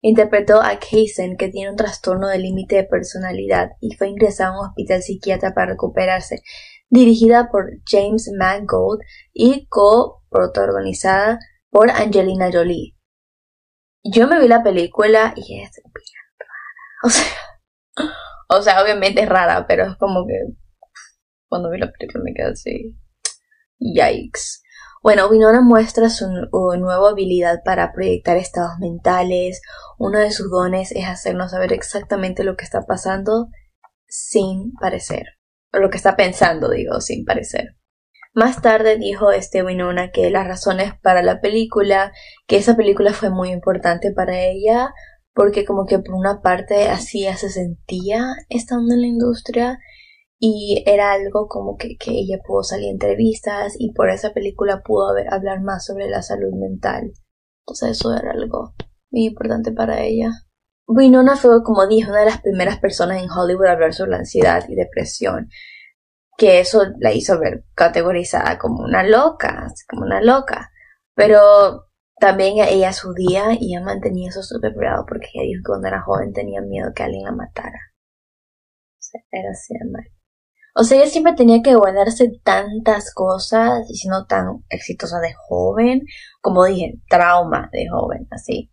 interpretó 0.00 0.60
a 0.60 0.78
Kaysen, 0.78 1.36
que 1.36 1.48
tiene 1.48 1.70
un 1.70 1.76
trastorno 1.76 2.28
de 2.28 2.38
límite 2.38 2.76
de 2.76 2.84
personalidad 2.84 3.70
y 3.80 3.94
fue 3.94 4.08
ingresado 4.08 4.54
a 4.54 4.60
un 4.60 4.66
hospital 4.68 5.02
psiquiatra 5.02 5.54
para 5.54 5.72
recuperarse. 5.72 6.42
Dirigida 6.90 7.48
por 7.50 7.70
James 7.86 8.30
Mangold 8.38 9.00
y 9.32 9.66
co-protagonizada 9.68 11.38
por 11.70 11.90
Angelina 11.90 12.50
Jolie. 12.52 12.96
Yo 14.04 14.26
me 14.26 14.40
vi 14.40 14.48
la 14.48 14.62
película 14.62 15.34
y 15.36 15.60
es 15.60 15.70
bien 15.82 16.22
rara. 16.38 16.48
O 17.04 17.10
sea, 17.10 17.24
o 18.48 18.62
sea, 18.62 18.82
obviamente 18.82 19.22
es 19.22 19.28
rara, 19.28 19.66
pero 19.66 19.84
es 19.84 19.96
como 19.96 20.26
que 20.26 20.34
cuando 21.48 21.70
vi 21.70 21.78
la 21.78 21.92
película 21.92 22.24
me 22.24 22.32
quedé 22.34 22.52
así. 22.52 22.96
Yikes. 23.78 24.62
Bueno, 25.02 25.28
Winona 25.28 25.60
muestra 25.60 26.10
su 26.10 26.26
nueva 26.28 27.10
habilidad 27.10 27.62
para 27.64 27.92
proyectar 27.92 28.36
estados 28.36 28.78
mentales. 28.80 29.60
Uno 29.98 30.18
de 30.18 30.32
sus 30.32 30.50
dones 30.50 30.92
es 30.92 31.06
hacernos 31.06 31.52
saber 31.52 31.72
exactamente 31.72 32.42
lo 32.42 32.56
que 32.56 32.64
está 32.64 32.82
pasando 32.82 33.48
sin 34.08 34.72
parecer. 34.74 35.37
Lo 35.72 35.90
que 35.90 35.96
está 35.96 36.16
pensando, 36.16 36.70
digo, 36.70 37.00
sin 37.00 37.24
parecer. 37.24 37.76
Más 38.34 38.62
tarde 38.62 38.96
dijo 38.98 39.32
este 39.32 39.62
Winona 39.62 40.10
que 40.10 40.30
las 40.30 40.46
razones 40.46 40.92
para 41.02 41.22
la 41.22 41.40
película, 41.40 42.12
que 42.46 42.56
esa 42.56 42.76
película 42.76 43.12
fue 43.12 43.30
muy 43.30 43.50
importante 43.50 44.12
para 44.12 44.40
ella, 44.40 44.92
porque 45.34 45.64
como 45.64 45.86
que 45.86 45.98
por 45.98 46.14
una 46.14 46.40
parte 46.40 46.88
así 46.88 47.24
se 47.36 47.50
sentía 47.50 48.24
estando 48.48 48.94
en 48.94 49.00
la 49.02 49.06
industria 49.06 49.78
y 50.38 50.84
era 50.86 51.12
algo 51.12 51.48
como 51.48 51.76
que, 51.76 51.96
que 51.96 52.12
ella 52.12 52.38
pudo 52.46 52.62
salir 52.62 52.86
en 52.86 52.92
entrevistas 52.92 53.74
y 53.78 53.92
por 53.92 54.08
esa 54.10 54.32
película 54.32 54.82
pudo 54.84 55.14
hablar 55.30 55.62
más 55.62 55.84
sobre 55.84 56.08
la 56.08 56.22
salud 56.22 56.52
mental. 56.54 57.12
Entonces 57.66 57.98
eso 57.98 58.14
era 58.14 58.32
algo 58.32 58.74
muy 59.10 59.26
importante 59.26 59.72
para 59.72 60.02
ella. 60.02 60.30
Winona 60.88 61.36
fue, 61.36 61.62
como 61.62 61.86
dije, 61.86 62.10
una 62.10 62.20
de 62.20 62.26
las 62.26 62.40
primeras 62.40 62.78
personas 62.78 63.22
en 63.22 63.30
Hollywood 63.30 63.66
a 63.66 63.72
hablar 63.72 63.94
sobre 63.94 64.12
la 64.12 64.16
ansiedad 64.18 64.64
y 64.68 64.74
depresión 64.74 65.48
que 66.38 66.60
eso 66.60 66.84
la 67.00 67.12
hizo 67.12 67.38
ver 67.38 67.64
categorizada 67.74 68.58
como 68.58 68.84
una 68.84 69.02
loca, 69.02 69.66
como 69.90 70.02
una 70.02 70.22
loca. 70.22 70.70
Pero 71.14 71.88
también 72.20 72.58
ella 72.58 72.90
es 72.90 73.02
judía 73.02 73.48
y 73.58 73.74
ella 73.74 73.84
mantenía 73.84 74.30
eso 74.30 74.42
súper 74.42 74.72
privado 74.74 75.04
porque 75.06 75.26
ella 75.34 75.42
dijo 75.42 75.62
que 75.64 75.66
cuando 75.66 75.88
era 75.88 76.00
joven 76.00 76.32
tenía 76.32 76.60
miedo 76.62 76.92
que 76.94 77.02
alguien 77.02 77.24
la 77.24 77.32
matara. 77.32 77.78
O 78.92 79.00
sea, 79.00 79.20
era 79.32 79.50
así 79.50 79.74
O 80.76 80.84
sea, 80.84 80.98
ella 80.98 81.10
siempre 81.10 81.34
tenía 81.34 81.60
que 81.60 81.74
guardarse 81.74 82.30
tantas 82.44 83.12
cosas 83.12 83.90
y 83.90 83.96
siendo 83.96 84.24
tan 84.26 84.64
exitosa 84.68 85.18
de 85.18 85.34
joven, 85.34 86.02
como 86.40 86.64
dije, 86.66 87.00
trauma 87.08 87.68
de 87.72 87.88
joven, 87.90 88.28
así. 88.30 88.70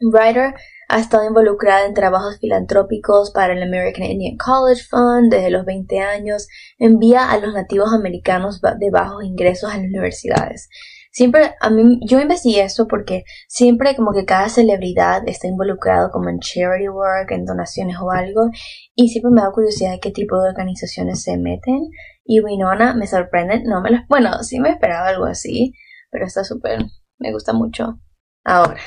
Ryder 0.00 0.54
ha 0.88 0.98
estado 0.98 1.26
involucrada 1.26 1.86
en 1.86 1.94
trabajos 1.94 2.38
filantrópicos 2.38 3.30
para 3.30 3.52
el 3.52 3.62
American 3.62 4.04
Indian 4.04 4.36
College 4.36 4.82
Fund 4.88 5.30
desde 5.30 5.50
los 5.50 5.64
20 5.64 6.00
años. 6.00 6.46
Envía 6.78 7.30
a 7.30 7.38
los 7.38 7.54
nativos 7.54 7.92
americanos 7.92 8.60
de 8.60 8.90
bajos 8.90 9.24
ingresos 9.24 9.70
a 9.70 9.76
las 9.76 9.86
universidades. 9.86 10.68
Siempre, 11.14 11.54
a 11.60 11.70
mí, 11.70 12.00
yo 12.08 12.20
investigué 12.20 12.62
esto 12.62 12.88
porque 12.88 13.22
siempre 13.46 13.94
como 13.94 14.12
que 14.12 14.24
cada 14.24 14.48
celebridad 14.48 15.22
está 15.28 15.46
involucrado 15.46 16.10
como 16.10 16.28
en 16.28 16.40
charity 16.40 16.88
work, 16.88 17.30
en 17.30 17.44
donaciones 17.44 17.98
o 18.02 18.10
algo, 18.10 18.50
y 18.96 19.10
siempre 19.10 19.30
me 19.30 19.40
da 19.40 19.52
curiosidad 19.52 19.92
de 19.92 20.00
qué 20.00 20.10
tipo 20.10 20.42
de 20.42 20.48
organizaciones 20.48 21.22
se 21.22 21.36
meten. 21.38 21.88
Y 22.24 22.40
Winona 22.40 22.94
me 22.96 23.06
sorprende, 23.06 23.62
no 23.64 23.80
me 23.80 23.90
lo, 23.90 23.98
bueno, 24.08 24.42
sí 24.42 24.58
me 24.58 24.70
esperaba 24.70 25.06
algo 25.06 25.26
así, 25.26 25.72
pero 26.10 26.26
está 26.26 26.42
súper, 26.42 26.80
me 27.18 27.32
gusta 27.32 27.52
mucho. 27.52 28.00
Ahora, 28.42 28.80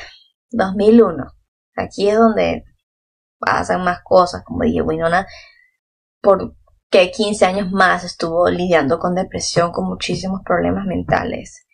2001. 0.51 1.36
Aquí 1.77 2.09
es 2.09 2.17
donde 2.17 2.65
pasan 3.39 3.83
más 3.83 3.99
cosas, 4.03 4.43
como 4.43 4.63
dije, 4.63 4.81
Winona, 4.81 5.27
porque 6.21 7.11
15 7.11 7.45
años 7.45 7.71
más 7.71 8.03
estuvo 8.03 8.49
lidiando 8.49 8.99
con 8.99 9.15
depresión, 9.15 9.71
con 9.71 9.87
muchísimos 9.87 10.41
problemas 10.43 10.85
mentales. 10.85 11.65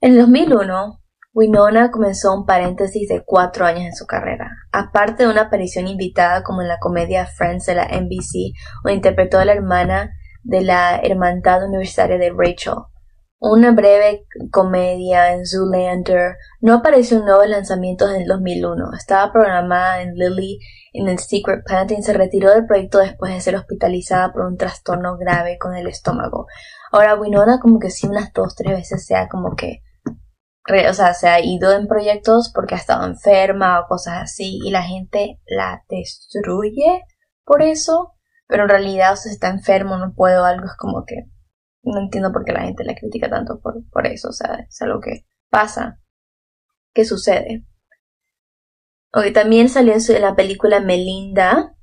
En 0.00 0.18
2001, 0.18 1.00
Winona 1.32 1.90
comenzó 1.90 2.34
un 2.34 2.44
paréntesis 2.44 3.08
de 3.08 3.22
cuatro 3.24 3.64
años 3.64 3.84
en 3.84 3.94
su 3.94 4.06
carrera. 4.06 4.50
Aparte 4.72 5.22
de 5.22 5.30
una 5.30 5.42
aparición 5.42 5.86
invitada 5.86 6.42
como 6.42 6.60
en 6.60 6.68
la 6.68 6.78
comedia 6.78 7.26
Friends 7.26 7.66
de 7.66 7.76
la 7.76 7.86
NBC, 7.86 8.52
o 8.84 8.90
interpretó 8.90 9.38
a 9.38 9.44
la 9.44 9.52
hermana 9.52 10.10
de 10.42 10.62
la 10.62 10.96
hermandad 10.96 11.64
universitaria 11.64 12.18
de 12.18 12.32
Rachel, 12.36 12.74
una 13.40 13.72
breve 13.72 14.26
comedia 14.50 15.32
en 15.32 15.46
Zoolander, 15.46 16.36
no 16.60 16.74
apareció 16.74 17.18
en 17.18 17.24
nuevos 17.24 17.48
lanzamientos 17.48 18.10
en 18.10 18.22
el 18.22 18.28
2001. 18.28 18.92
Estaba 18.96 19.32
programada 19.32 20.02
en 20.02 20.14
Lily 20.14 20.60
en 20.92 21.08
el 21.08 21.18
Secret 21.18 21.64
Planet 21.64 22.02
se 22.02 22.12
retiró 22.12 22.50
del 22.50 22.66
proyecto 22.66 22.98
después 22.98 23.32
de 23.32 23.40
ser 23.40 23.56
hospitalizada 23.56 24.32
por 24.32 24.42
un 24.42 24.56
trastorno 24.56 25.16
grave 25.16 25.56
con 25.58 25.74
el 25.74 25.86
estómago. 25.86 26.46
Ahora 26.92 27.14
Winona 27.14 27.60
como 27.60 27.78
que 27.78 27.90
sí 27.90 28.06
unas 28.06 28.32
dos, 28.32 28.54
tres 28.56 28.76
veces 28.76 29.06
sea 29.06 29.28
como 29.28 29.54
que 29.54 29.82
o 30.88 30.92
sea, 30.92 31.14
se 31.14 31.28
ha 31.28 31.40
ido 31.40 31.72
en 31.72 31.88
proyectos 31.88 32.52
porque 32.54 32.74
ha 32.74 32.78
estado 32.78 33.04
enferma 33.06 33.80
o 33.80 33.88
cosas 33.88 34.22
así 34.22 34.60
y 34.62 34.70
la 34.70 34.82
gente 34.82 35.40
la 35.46 35.82
destruye 35.88 37.02
por 37.44 37.62
eso, 37.62 38.14
pero 38.46 38.64
en 38.64 38.68
realidad 38.68 39.14
o 39.14 39.16
sea, 39.16 39.30
si 39.30 39.34
está 39.34 39.48
enfermo 39.48 39.96
no 39.96 40.14
puedo 40.14 40.44
algo 40.44 40.66
es 40.66 40.76
como 40.76 41.04
que 41.04 41.26
no 41.82 42.00
entiendo 42.00 42.32
por 42.32 42.44
qué 42.44 42.52
la 42.52 42.62
gente 42.62 42.84
la 42.84 42.94
critica 42.94 43.28
tanto 43.28 43.60
por, 43.60 43.88
por 43.90 44.06
eso, 44.06 44.28
o 44.28 44.32
sea, 44.32 44.66
es 44.68 44.80
algo 44.82 45.00
que 45.00 45.24
pasa, 45.48 46.00
que 46.92 47.04
sucede. 47.04 47.64
Hoy 49.12 49.32
también 49.32 49.68
salió 49.68 49.94
en, 49.94 50.22
la 50.22 50.36
película 50.36 50.80
Melinda. 50.80 51.74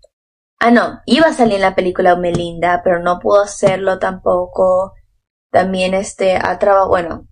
Ah, 0.59 0.71
no, 0.71 1.01
iba 1.05 1.27
a 1.27 1.33
salir 1.33 1.55
en 1.55 1.61
la 1.61 1.75
película 1.75 2.15
Melinda, 2.15 2.81
pero 2.83 3.01
no 3.01 3.19
pudo 3.19 3.41
hacerlo 3.43 3.99
tampoco. 3.99 4.93
También 5.51 5.93
este 5.93 6.37
ha 6.37 6.57
trabajado, 6.57 6.89
bueno, 6.89 7.27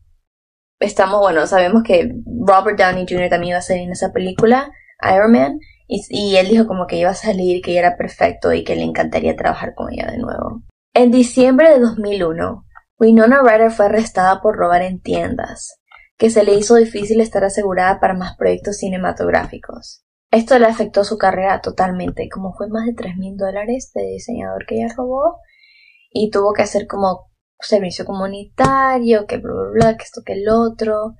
estamos, 0.79 1.19
bueno, 1.19 1.47
sabemos 1.47 1.83
que 1.83 2.13
Robert 2.45 2.77
Downey 2.77 3.05
Jr. 3.07 3.29
también 3.29 3.51
iba 3.51 3.59
a 3.59 3.61
salir 3.61 3.83
en 3.83 3.91
esa 3.91 4.11
película, 4.11 4.71
Iron 5.13 5.31
Man, 5.31 5.59
y, 5.87 6.03
y 6.09 6.35
él 6.37 6.49
dijo 6.49 6.67
como 6.67 6.87
que 6.87 6.97
iba 6.97 7.11
a 7.11 7.15
salir, 7.15 7.61
que 7.61 7.77
era 7.77 7.95
perfecto 7.97 8.53
y 8.53 8.63
que 8.63 8.75
le 8.75 8.83
encantaría 8.83 9.35
trabajar 9.35 9.75
con 9.75 9.91
ella 9.93 10.07
de 10.11 10.17
nuevo. 10.17 10.63
En 10.97 11.11
diciembre 11.11 11.71
de 11.71 11.79
2001, 11.81 12.63
Winona 12.97 13.41
Ryder 13.43 13.69
fue 13.69 13.87
arrestada 13.87 14.41
por 14.41 14.55
robar 14.55 14.81
en 14.81 15.01
tiendas, 15.01 15.81
que 16.17 16.29
se 16.29 16.45
le 16.45 16.53
hizo 16.53 16.75
difícil 16.75 17.19
estar 17.19 17.43
asegurada 17.43 17.99
para 17.99 18.13
más 18.13 18.37
proyectos 18.37 18.77
cinematográficos. 18.77 20.05
Esto 20.31 20.57
le 20.57 20.67
afectó 20.67 21.03
su 21.03 21.17
carrera 21.17 21.59
totalmente, 21.59 22.29
como 22.29 22.53
fue 22.53 22.69
más 22.69 22.85
de 22.85 22.93
3 22.93 23.17
mil 23.17 23.35
dólares 23.35 23.91
de 23.93 24.03
diseñador 24.03 24.65
que 24.65 24.75
ella 24.75 24.93
robó, 24.95 25.41
y 26.11 26.31
tuvo 26.31 26.53
que 26.53 26.61
hacer 26.61 26.87
como 26.87 27.29
servicio 27.59 28.05
comunitario, 28.05 29.27
que 29.27 29.39
bla 29.39 29.51
bla 29.51 29.71
bla, 29.73 29.97
que 29.97 30.03
esto 30.05 30.21
que 30.25 30.31
el 30.31 30.47
otro, 30.47 31.15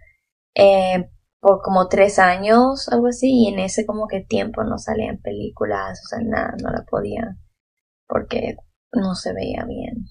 eh, 0.55 1.09
por 1.41 1.61
como 1.61 1.89
tres 1.89 2.17
años, 2.17 2.87
algo 2.93 3.07
así, 3.07 3.43
y 3.43 3.47
en 3.49 3.59
ese 3.59 3.85
como 3.85 4.07
que 4.07 4.21
tiempo 4.21 4.63
no 4.63 4.77
salían 4.77 5.19
películas, 5.21 5.99
o 6.01 6.07
sea, 6.07 6.19
nada, 6.23 6.53
no 6.63 6.69
la 6.71 6.85
podían, 6.89 7.41
porque 8.07 8.55
no 8.91 9.15
se 9.15 9.33
veía 9.33 9.65
bien. 9.65 10.05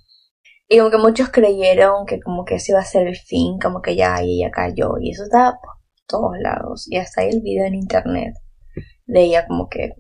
Y 0.69 0.79
como 0.79 0.91
que 0.91 0.99
muchos 0.99 1.29
creyeron 1.29 2.07
que 2.07 2.21
como 2.21 2.45
que 2.45 2.57
ese 2.57 2.73
iba 2.73 2.81
a 2.81 2.85
ser 2.85 3.07
el 3.07 3.17
fin, 3.17 3.59
como 3.59 3.83
que 3.83 3.97
ya 3.97 4.17
ella 4.21 4.51
cayó. 4.51 4.95
Y 5.01 5.11
eso 5.11 5.25
estaba 5.25 5.53
por 5.61 5.75
todos 6.07 6.33
lados. 6.41 6.87
Y 6.91 6.97
hasta 6.97 7.23
hay 7.23 7.31
el 7.31 7.43
video 7.43 7.67
en 7.67 7.75
internet 7.75 8.35
de 9.07 9.23
ella 9.23 9.47
como 9.47 9.69
que 9.69 9.95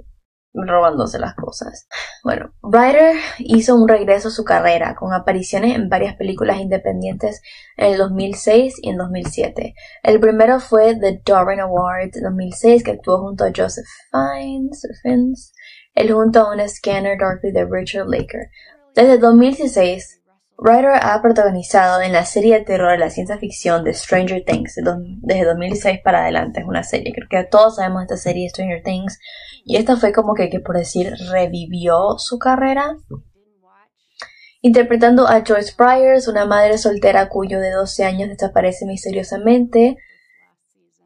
robándose 0.54 1.18
las 1.18 1.34
cosas. 1.34 1.86
Bueno, 2.22 2.54
Ryder 2.62 3.16
hizo 3.38 3.74
un 3.74 3.88
regreso 3.88 4.28
a 4.28 4.30
su 4.30 4.44
carrera 4.44 4.94
con 4.94 5.12
apariciones 5.12 5.74
en 5.74 5.88
varias 5.88 6.16
películas 6.16 6.58
independientes 6.60 7.42
en 7.76 7.92
el 7.92 7.98
2006 7.98 8.76
y 8.80 8.90
en 8.90 8.96
2007. 8.96 9.74
El 10.02 10.20
primero 10.20 10.60
fue 10.60 10.94
The 10.96 11.22
Darwin 11.24 11.60
Award 11.60 12.12
2006 12.22 12.84
que 12.84 12.92
actuó 12.92 13.20
junto 13.20 13.44
a 13.44 13.52
Joseph 13.54 13.84
Fiennes, 15.02 15.52
el 15.94 16.12
junto 16.12 16.40
a 16.40 16.52
un 16.52 16.68
Scanner 16.68 17.18
Darkly 17.18 17.52
de 17.52 17.64
Richard 17.64 18.08
Laker. 18.08 18.50
Desde 18.94 19.18
2016, 19.18 20.22
Ryder 20.58 21.00
ha 21.02 21.20
protagonizado 21.20 22.00
en 22.00 22.12
la 22.12 22.24
serie 22.24 22.58
de 22.58 22.64
terror 22.64 22.92
de 22.92 22.98
la 22.98 23.10
ciencia 23.10 23.38
ficción 23.38 23.82
de 23.82 23.92
Stranger 23.92 24.44
Things 24.44 24.76
desde 25.22 25.44
2016 25.44 26.00
para 26.04 26.22
adelante. 26.22 26.60
Es 26.60 26.66
una 26.66 26.84
serie, 26.84 27.12
creo 27.12 27.28
que 27.28 27.48
todos 27.48 27.76
sabemos 27.76 28.02
esta 28.02 28.16
serie 28.16 28.48
Stranger 28.48 28.82
Things. 28.82 29.18
Y 29.64 29.76
esta 29.76 29.96
fue 29.96 30.12
como 30.12 30.34
que, 30.34 30.50
que 30.50 30.60
por 30.60 30.76
decir, 30.76 31.12
revivió 31.30 32.18
su 32.18 32.38
carrera. 32.38 32.96
Interpretando 34.62 35.26
a 35.26 35.42
Joyce 35.46 35.74
Byers, 35.76 36.28
una 36.28 36.46
madre 36.46 36.78
soltera 36.78 37.28
cuyo 37.28 37.60
de 37.60 37.70
12 37.70 38.04
años 38.04 38.30
desaparece 38.30 38.86
misteriosamente. 38.86 39.96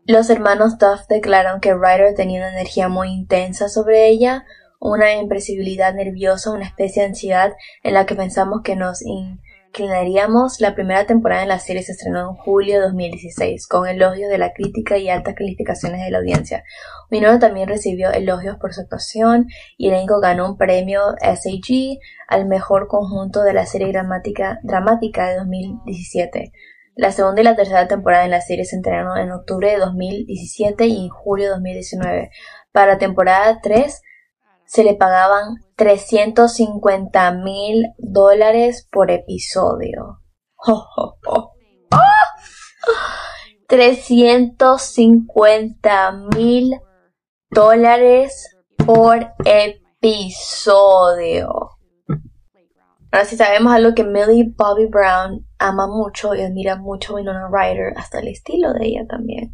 Los 0.04 0.30
hermanos 0.30 0.78
Duff 0.78 1.06
declaran 1.08 1.60
que 1.60 1.74
Ryder 1.74 2.14
tenía 2.14 2.40
una 2.40 2.52
energía 2.52 2.88
muy 2.88 3.08
intensa 3.08 3.68
sobre 3.68 4.08
ella, 4.08 4.44
una 4.80 5.14
impresibilidad 5.14 5.94
nerviosa, 5.94 6.52
una 6.52 6.66
especie 6.66 7.02
de 7.02 7.08
ansiedad 7.08 7.52
en 7.82 7.94
la 7.94 8.06
que 8.06 8.14
pensamos 8.14 8.62
que 8.62 8.76
nos 8.76 9.02
inclinaríamos. 9.02 10.60
La 10.60 10.74
primera 10.74 11.06
temporada 11.06 11.42
de 11.42 11.48
la 11.48 11.58
serie 11.58 11.82
se 11.82 11.92
estrenó 11.92 12.30
en 12.30 12.36
julio 12.36 12.76
de 12.76 12.86
2016, 12.86 13.66
con 13.66 13.88
elogios 13.88 14.30
de 14.30 14.38
la 14.38 14.52
crítica 14.52 14.96
y 14.96 15.08
altas 15.08 15.34
calificaciones 15.34 16.04
de 16.04 16.10
la 16.10 16.18
audiencia. 16.18 16.64
Winona 17.10 17.38
también 17.38 17.68
recibió 17.68 18.10
elogios 18.12 18.56
por 18.58 18.72
su 18.72 18.82
actuación 18.82 19.46
y 19.76 19.88
elenco 19.88 20.20
ganó 20.20 20.50
un 20.50 20.56
premio 20.56 21.00
SAG 21.20 21.98
al 22.28 22.46
mejor 22.46 22.86
conjunto 22.86 23.42
de 23.42 23.54
la 23.54 23.66
serie 23.66 23.88
dramática, 23.88 24.60
dramática 24.62 25.28
de 25.28 25.36
2017. 25.36 26.52
La 26.94 27.12
segunda 27.12 27.40
y 27.40 27.44
la 27.44 27.54
tercera 27.54 27.86
temporada 27.86 28.24
de 28.24 28.28
la 28.28 28.40
serie 28.40 28.64
se 28.64 28.74
estrenaron 28.74 29.18
en 29.18 29.30
octubre 29.30 29.70
de 29.70 29.78
2017 29.78 30.86
y 30.86 31.04
en 31.04 31.08
julio 31.10 31.46
de 31.46 31.50
2019. 31.52 32.30
Para 32.72 32.98
temporada 32.98 33.60
3 33.62 34.02
se 34.68 34.84
le 34.84 34.94
pagaban 34.94 35.56
350 35.76 37.32
mil 37.32 37.86
dólares 37.96 38.86
por 38.92 39.10
episodio. 39.10 40.20
350 43.66 46.12
mil 46.36 46.78
dólares 47.50 48.58
por 48.84 49.32
episodio. 49.46 51.48
Ahora 53.10 53.24
si 53.24 53.36
sabemos 53.36 53.72
algo 53.72 53.94
que 53.94 54.04
Millie 54.04 54.52
Bobby 54.54 54.84
Brown 54.84 55.46
ama 55.58 55.86
mucho 55.86 56.34
y 56.34 56.42
admira 56.42 56.76
mucho 56.76 57.12
a 57.12 57.14
Winona 57.16 57.48
Ryder, 57.50 57.94
hasta 57.96 58.18
el 58.18 58.28
estilo 58.28 58.74
de 58.74 58.84
ella 58.84 59.06
también. 59.08 59.50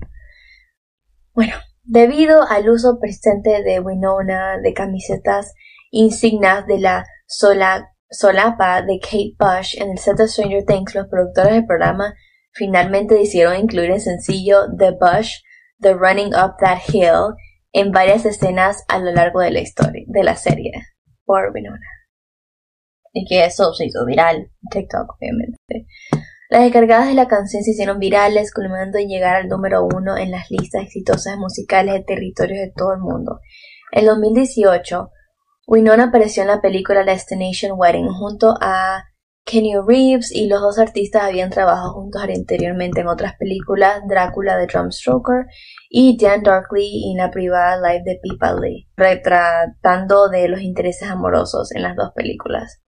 Bueno, 1.35 1.55
Debido 1.87 2.42
al 2.42 2.70
uso 2.70 2.99
persistente 2.99 3.62
de 3.62 3.79
Winona 3.79 4.59
de 4.59 4.73
camisetas 4.73 5.53
insignas 5.90 6.66
de 6.66 6.79
la 6.79 7.05
solapa 7.27 8.81
de 8.81 8.99
Kate 9.01 9.35
Bush 9.38 9.81
en 9.81 9.90
el 9.90 9.99
set 9.99 10.16
de 10.16 10.27
Stranger 10.27 10.64
Things, 10.64 10.94
los 10.94 11.09
productores 11.09 11.53
del 11.53 11.66
programa 11.66 12.14
finalmente 12.53 13.14
decidieron 13.14 13.59
incluir 13.59 13.90
el 13.90 14.01
sencillo 14.01 14.62
The 14.79 14.92
Bush, 14.92 15.42
The 15.81 15.92
Running 15.92 16.35
Up 16.35 16.57
That 16.61 16.79
Hill, 16.88 17.37
en 17.73 17.90
varias 17.90 18.25
escenas 18.25 18.83
a 18.88 18.99
lo 18.99 19.12
largo 19.12 19.40
de 19.40 19.51
la 19.51 19.61
historia 19.61 20.05
de 20.07 20.25
la 20.25 20.37
serie 20.37 20.73
por 21.27 21.51
Winona. 21.53 21.87
Y 23.12 23.27
que 23.27 23.44
eso 23.44 23.75
se 23.75 23.87
hizo 23.87 24.07
viral 24.07 24.51
TikTok, 24.70 25.16
obviamente. 25.18 25.87
Las 26.54 26.62
descargadas 26.62 27.08
de 27.08 27.14
la 27.14 27.26
canción 27.26 27.64
se 27.64 27.72
hicieron 27.72 27.98
virales, 27.98 28.54
culminando 28.54 28.98
en 28.98 29.08
llegar 29.08 29.34
al 29.34 29.48
número 29.48 29.84
uno 29.92 30.16
en 30.16 30.30
las 30.30 30.52
listas 30.52 30.84
exitosas 30.84 31.36
musicales 31.36 31.94
de 31.94 32.04
territorios 32.04 32.60
de 32.60 32.72
todo 32.76 32.92
el 32.92 33.00
mundo. 33.00 33.40
En 33.90 34.06
2018, 34.06 35.10
Winona 35.66 36.04
apareció 36.04 36.44
en 36.44 36.50
la 36.50 36.60
película 36.60 37.02
Destination 37.02 37.72
Wedding 37.76 38.06
junto 38.06 38.54
a 38.60 39.02
Kenny 39.44 39.74
Reeves 39.84 40.30
y 40.30 40.46
los 40.46 40.60
dos 40.60 40.78
artistas 40.78 41.24
habían 41.24 41.50
trabajado 41.50 41.94
juntos 41.94 42.22
anteriormente 42.22 43.00
en 43.00 43.08
otras 43.08 43.34
películas, 43.36 44.02
Drácula 44.08 44.56
de 44.56 44.68
Drum 44.68 44.92
Stroker 44.92 45.46
y 45.90 46.16
Dan 46.16 46.44
Darkly 46.44 47.10
en 47.10 47.16
la 47.16 47.32
privada 47.32 47.78
live 47.78 48.04
de 48.04 48.20
Pippa 48.22 48.54
Lee, 48.54 48.88
retratando 48.96 50.28
de 50.28 50.46
los 50.46 50.60
intereses 50.60 51.10
amorosos 51.10 51.72
en 51.74 51.82
las 51.82 51.96
dos 51.96 52.12
películas. 52.14 52.84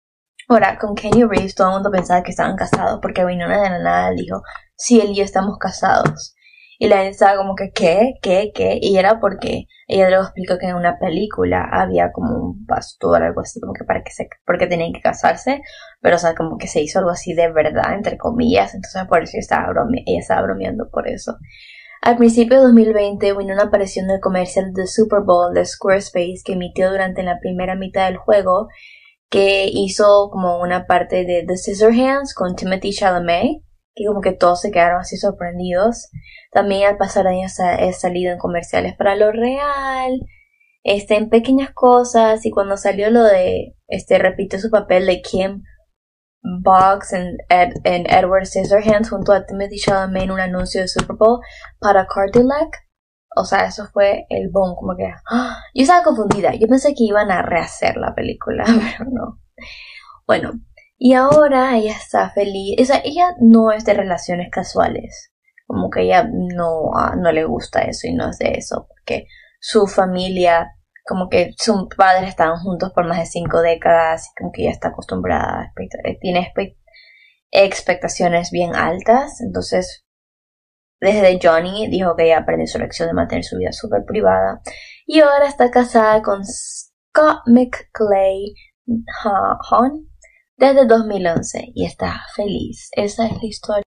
Ahora, 0.51 0.77
con 0.77 0.95
Kenny 0.95 1.23
Reeves 1.23 1.55
todo 1.55 1.69
el 1.69 1.73
mundo 1.75 1.91
pensaba 1.91 2.23
que 2.23 2.31
estaban 2.31 2.57
casados 2.57 2.99
porque 3.01 3.23
Winona 3.23 3.63
de 3.63 3.69
la 3.69 3.79
nada 3.79 4.11
dijo, 4.11 4.41
sí, 4.75 4.99
él 4.99 5.11
y 5.11 5.15
yo 5.15 5.23
estamos 5.23 5.57
casados. 5.57 6.35
Y 6.77 6.89
la 6.89 6.97
gente 6.97 7.11
estaba 7.11 7.37
como 7.37 7.55
que, 7.55 7.71
¿qué? 7.71 8.15
¿Qué? 8.21 8.51
¿Qué? 8.53 8.77
Y 8.81 8.97
era 8.97 9.21
porque 9.21 9.67
ella 9.87 10.09
luego 10.09 10.25
explicó 10.25 10.57
que 10.59 10.67
en 10.67 10.75
una 10.75 10.99
película 10.99 11.69
había 11.71 12.11
como 12.11 12.35
un 12.35 12.65
pastor, 12.65 13.23
algo 13.23 13.39
así, 13.39 13.61
como 13.61 13.71
que 13.71 13.85
para 13.85 14.03
que 14.03 14.11
se, 14.11 14.27
porque 14.45 14.67
tenían 14.67 14.91
que 14.91 14.99
casarse, 14.99 15.61
pero 16.01 16.17
o 16.17 16.19
sea, 16.19 16.35
como 16.35 16.57
que 16.57 16.67
se 16.67 16.81
hizo 16.81 16.99
algo 16.99 17.11
así 17.11 17.33
de 17.33 17.49
verdad, 17.49 17.93
entre 17.93 18.17
comillas, 18.17 18.75
entonces 18.75 19.05
por 19.07 19.23
eso 19.23 19.37
estaba 19.37 19.71
ella 20.05 20.19
estaba 20.19 20.41
bromeando 20.41 20.89
por 20.91 21.07
eso. 21.07 21.37
Al 22.01 22.17
principio 22.17 22.57
de 22.57 22.63
2020, 22.63 23.31
Winona 23.31 23.63
apareció 23.63 24.03
en 24.03 24.09
el 24.09 24.19
comercial 24.19 24.73
de 24.73 24.85
Super 24.85 25.21
Bowl 25.21 25.53
de 25.53 25.65
Squarespace 25.65 26.41
que 26.43 26.53
emitió 26.53 26.91
durante 26.91 27.23
la 27.23 27.39
primera 27.39 27.75
mitad 27.75 28.07
del 28.07 28.17
juego 28.17 28.67
que 29.31 29.69
hizo 29.71 30.29
como 30.29 30.59
una 30.59 30.85
parte 30.85 31.23
de 31.25 31.45
The 31.47 31.55
Scissorhands 31.55 32.35
con 32.35 32.55
Timothy 32.55 32.91
Chalamet, 32.91 33.63
que 33.95 34.05
como 34.05 34.19
que 34.19 34.33
todos 34.33 34.59
se 34.59 34.71
quedaron 34.71 34.99
así 34.99 35.15
sorprendidos. 35.15 36.09
También 36.51 36.87
al 36.87 36.97
pasar 36.97 37.27
años 37.27 37.53
he 37.79 37.93
salido 37.93 38.33
en 38.33 38.37
comerciales 38.37 38.93
para 38.97 39.15
lo 39.15 39.31
real, 39.31 40.19
este, 40.83 41.15
en 41.15 41.29
pequeñas 41.29 41.71
cosas, 41.73 42.45
y 42.45 42.51
cuando 42.51 42.75
salió 42.75 43.09
lo 43.09 43.23
de, 43.23 43.73
este, 43.87 44.19
repitió 44.19 44.59
su 44.59 44.69
papel 44.69 45.05
de 45.05 45.21
Kim 45.21 45.63
Boggs 46.43 47.13
en, 47.13 47.37
en 47.49 48.11
Edward 48.11 48.47
Scissorhands 48.47 49.09
junto 49.09 49.31
a 49.31 49.45
Timothy 49.45 49.77
Chalamet 49.77 50.23
en 50.23 50.31
un 50.31 50.41
anuncio 50.41 50.81
de 50.81 50.89
Super 50.89 51.15
Bowl 51.15 51.39
para 51.79 52.05
Cardillac 52.05 52.90
o 53.35 53.45
sea, 53.45 53.65
eso 53.65 53.87
fue 53.93 54.25
el 54.29 54.49
boom, 54.49 54.75
como 54.75 54.95
que... 54.95 55.09
¡ah! 55.29 55.63
Yo 55.73 55.83
estaba 55.83 56.03
confundida, 56.03 56.53
yo 56.55 56.67
pensé 56.67 56.93
que 56.93 57.05
iban 57.05 57.31
a 57.31 57.41
rehacer 57.41 57.97
la 57.97 58.13
película, 58.13 58.65
pero 58.97 59.09
no. 59.09 59.39
Bueno, 60.27 60.51
y 61.03 61.13
ahora 61.13 61.77
ella 61.77 61.93
está 61.93 62.29
feliz. 62.29 62.79
O 62.79 62.85
sea, 62.85 63.01
ella 63.03 63.35
no 63.39 63.71
es 63.71 63.85
de 63.85 63.95
relaciones 63.95 64.49
casuales. 64.51 65.31
Como 65.65 65.89
que 65.89 66.03
ella 66.03 66.29
no, 66.31 66.91
ah, 66.95 67.15
no 67.17 67.31
le 67.31 67.45
gusta 67.45 67.81
eso 67.81 68.07
y 68.07 68.13
no 68.13 68.29
es 68.29 68.37
de 68.37 68.51
eso. 68.51 68.85
Porque 68.87 69.25
su 69.59 69.87
familia, 69.87 70.75
como 71.03 71.27
que 71.27 71.53
sus 71.57 71.87
padres 71.97 72.29
estaban 72.29 72.59
juntos 72.59 72.91
por 72.93 73.07
más 73.07 73.17
de 73.17 73.25
cinco 73.25 73.61
décadas. 73.61 74.27
Y 74.27 74.39
como 74.39 74.51
que 74.51 74.61
ella 74.61 74.71
está 74.71 74.89
acostumbrada, 74.89 75.73
eh, 76.03 76.19
tiene 76.19 76.53
expectaciones 77.49 78.51
bien 78.51 78.75
altas. 78.75 79.41
Entonces 79.41 80.05
desde 81.01 81.39
Johnny 81.41 81.87
dijo 81.89 82.15
que 82.15 82.25
ella 82.25 82.39
aprendió 82.39 82.67
su 82.67 82.77
lección 82.77 83.09
de 83.09 83.13
mantener 83.13 83.43
su 83.43 83.57
vida 83.57 83.71
súper 83.71 84.05
privada 84.05 84.61
y 85.07 85.19
ahora 85.19 85.47
está 85.47 85.71
casada 85.71 86.21
con 86.21 86.45
Scott 86.45 87.39
McClay 87.47 88.53
Hahn 89.23 90.07
desde 90.57 90.85
2011 90.85 91.71
y 91.73 91.85
está 91.85 92.21
feliz. 92.35 92.89
Esa 92.95 93.25
es 93.25 93.31
la 93.33 93.47
historia. 93.47 93.83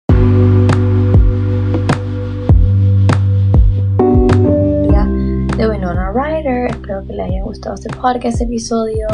de 5.56 5.68
Winona 5.68 6.10
Ryder. 6.12 6.66
Espero 6.68 7.06
que 7.06 7.12
le 7.12 7.22
haya 7.22 7.42
gustado 7.44 7.76
este 7.76 7.88
podcast 7.96 8.40
episodio. 8.40 9.06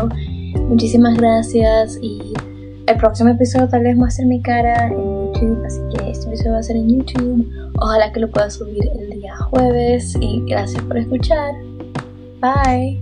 Muchísimas 0.71 1.19
gracias 1.19 1.99
y 2.01 2.33
el 2.91 2.97
próximo 2.97 3.31
episodio 3.31 3.69
tal 3.69 3.85
vez 3.85 3.97
muestre 3.97 4.27
mi 4.27 4.43
cara 4.43 4.89
en 4.89 5.33
YouTube, 5.33 5.65
así 5.65 5.81
que 5.95 6.11
este 6.11 6.27
episodio 6.27 6.53
va 6.53 6.59
a 6.59 6.63
ser 6.63 6.77
en 6.77 6.89
YouTube. 6.89 7.49
Ojalá 7.79 8.13
que 8.13 8.21
lo 8.21 8.29
pueda 8.29 8.51
subir 8.51 8.83
el 8.99 9.11
día 9.11 9.37
jueves 9.37 10.17
y 10.21 10.43
gracias 10.47 10.83
por 10.83 10.99
escuchar. 10.99 11.55
Bye. 12.41 13.01